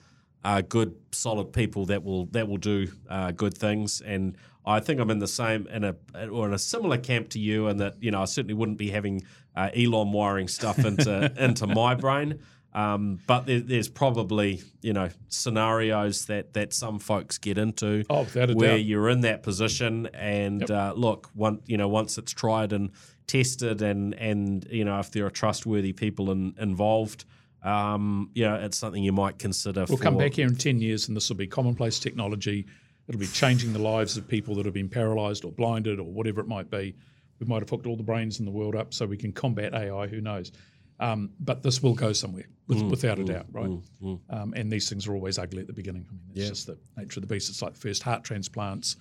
[0.44, 5.00] are good solid people that will that will do uh, good things and I think
[5.00, 5.96] I'm in the same in a
[6.32, 8.92] or in a similar camp to you, and that you know I certainly wouldn't be
[8.92, 9.24] having
[9.56, 12.40] uh, Elon wiring stuff into into my brain.
[12.74, 18.24] Um, but there, there's probably you know scenarios that that some folks get into oh,
[18.24, 18.86] where doubt.
[18.86, 20.70] you're in that position, and yep.
[20.70, 22.92] uh, look, one you know once it's tried and
[23.28, 27.26] tested, and and you know if there are trustworthy people in, involved.
[27.64, 29.86] Um, you know, it's something you might consider.
[29.88, 32.66] We'll come back here in ten years, and this will be commonplace technology.
[33.08, 36.40] It'll be changing the lives of people that have been paralysed or blinded or whatever
[36.40, 36.96] it might be
[37.40, 39.74] We might have hooked all the brains in the world up so we can combat
[39.74, 40.08] AI.
[40.08, 40.52] Who knows?
[41.02, 43.72] Um, but this will go somewhere, with, Mm, without a doubt, right?
[44.30, 46.06] Um, and these things are always ugly at the beginning.
[46.10, 47.50] I mean, it's just the nature of the beast.
[47.50, 48.96] It's like the first heart transplants,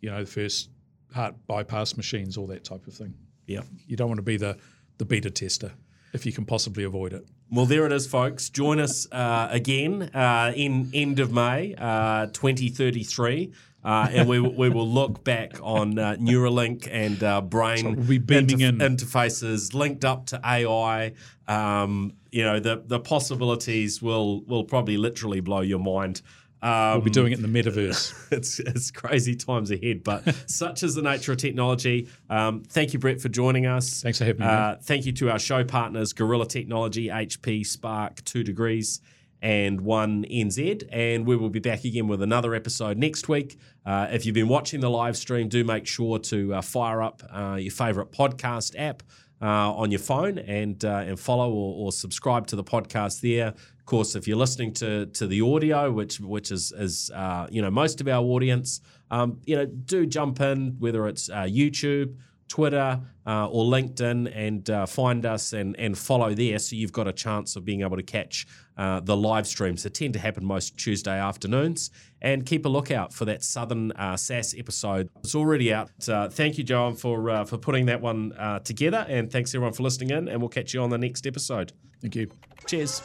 [0.00, 0.68] you know, the first
[1.14, 3.14] heart bypass machines, all that type of thing.
[3.46, 3.62] Yeah.
[3.86, 4.58] You don't want to be the
[4.98, 5.72] the beta tester
[6.12, 7.26] if you can possibly avoid it.
[7.50, 8.48] Well, there it is, folks.
[8.50, 13.52] Join us uh, again uh, in end of May, uh, 2033.
[13.86, 18.36] Uh, and we, we will look back on uh, Neuralink and uh, brain we'll be
[18.36, 18.78] in.
[18.78, 21.12] interfaces linked up to AI.
[21.46, 26.20] Um, you know, the, the possibilities will will probably literally blow your mind.
[26.62, 28.12] Um, We'll be doing it in the metaverse.
[28.32, 32.08] it's it's crazy times ahead, but such is the nature of technology.
[32.28, 34.02] Um, thank you, Brett, for joining us.
[34.02, 34.48] Thanks for having me.
[34.48, 39.00] Uh, thank you to our show partners, Gorilla Technology, HP, Spark, Two Degrees,
[39.42, 40.88] and One NZ.
[40.90, 43.58] And we will be back again with another episode next week.
[43.84, 47.22] Uh, if you've been watching the live stream, do make sure to uh, fire up
[47.30, 49.02] uh, your favorite podcast app.
[49.42, 53.48] Uh, on your phone and uh, and follow or, or subscribe to the podcast there.
[53.48, 57.60] Of course, if you're listening to to the audio, which which is is uh, you
[57.60, 58.80] know most of our audience,
[59.10, 62.16] um, you know do jump in whether it's YouTube,
[62.48, 67.08] Twitter, uh, or LinkedIn, and uh, find us and and follow there, so you've got
[67.08, 70.44] a chance of being able to catch uh, the live streams that tend to happen
[70.44, 71.90] most Tuesday afternoons.
[72.22, 75.08] And keep a lookout for that Southern uh, SaaS episode.
[75.22, 75.90] It's already out.
[76.08, 79.74] Uh, thank you, Joan, for uh, for putting that one uh, together, and thanks everyone
[79.74, 80.28] for listening in.
[80.28, 81.72] And we'll catch you on the next episode.
[82.00, 82.30] Thank you.
[82.66, 83.02] Cheers.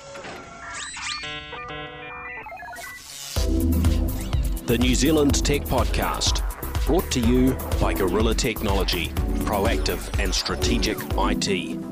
[4.65, 6.41] The New Zealand Tech Podcast,
[6.85, 9.11] brought to you by Gorilla Technology,
[9.52, 11.90] proactive and strategic IT.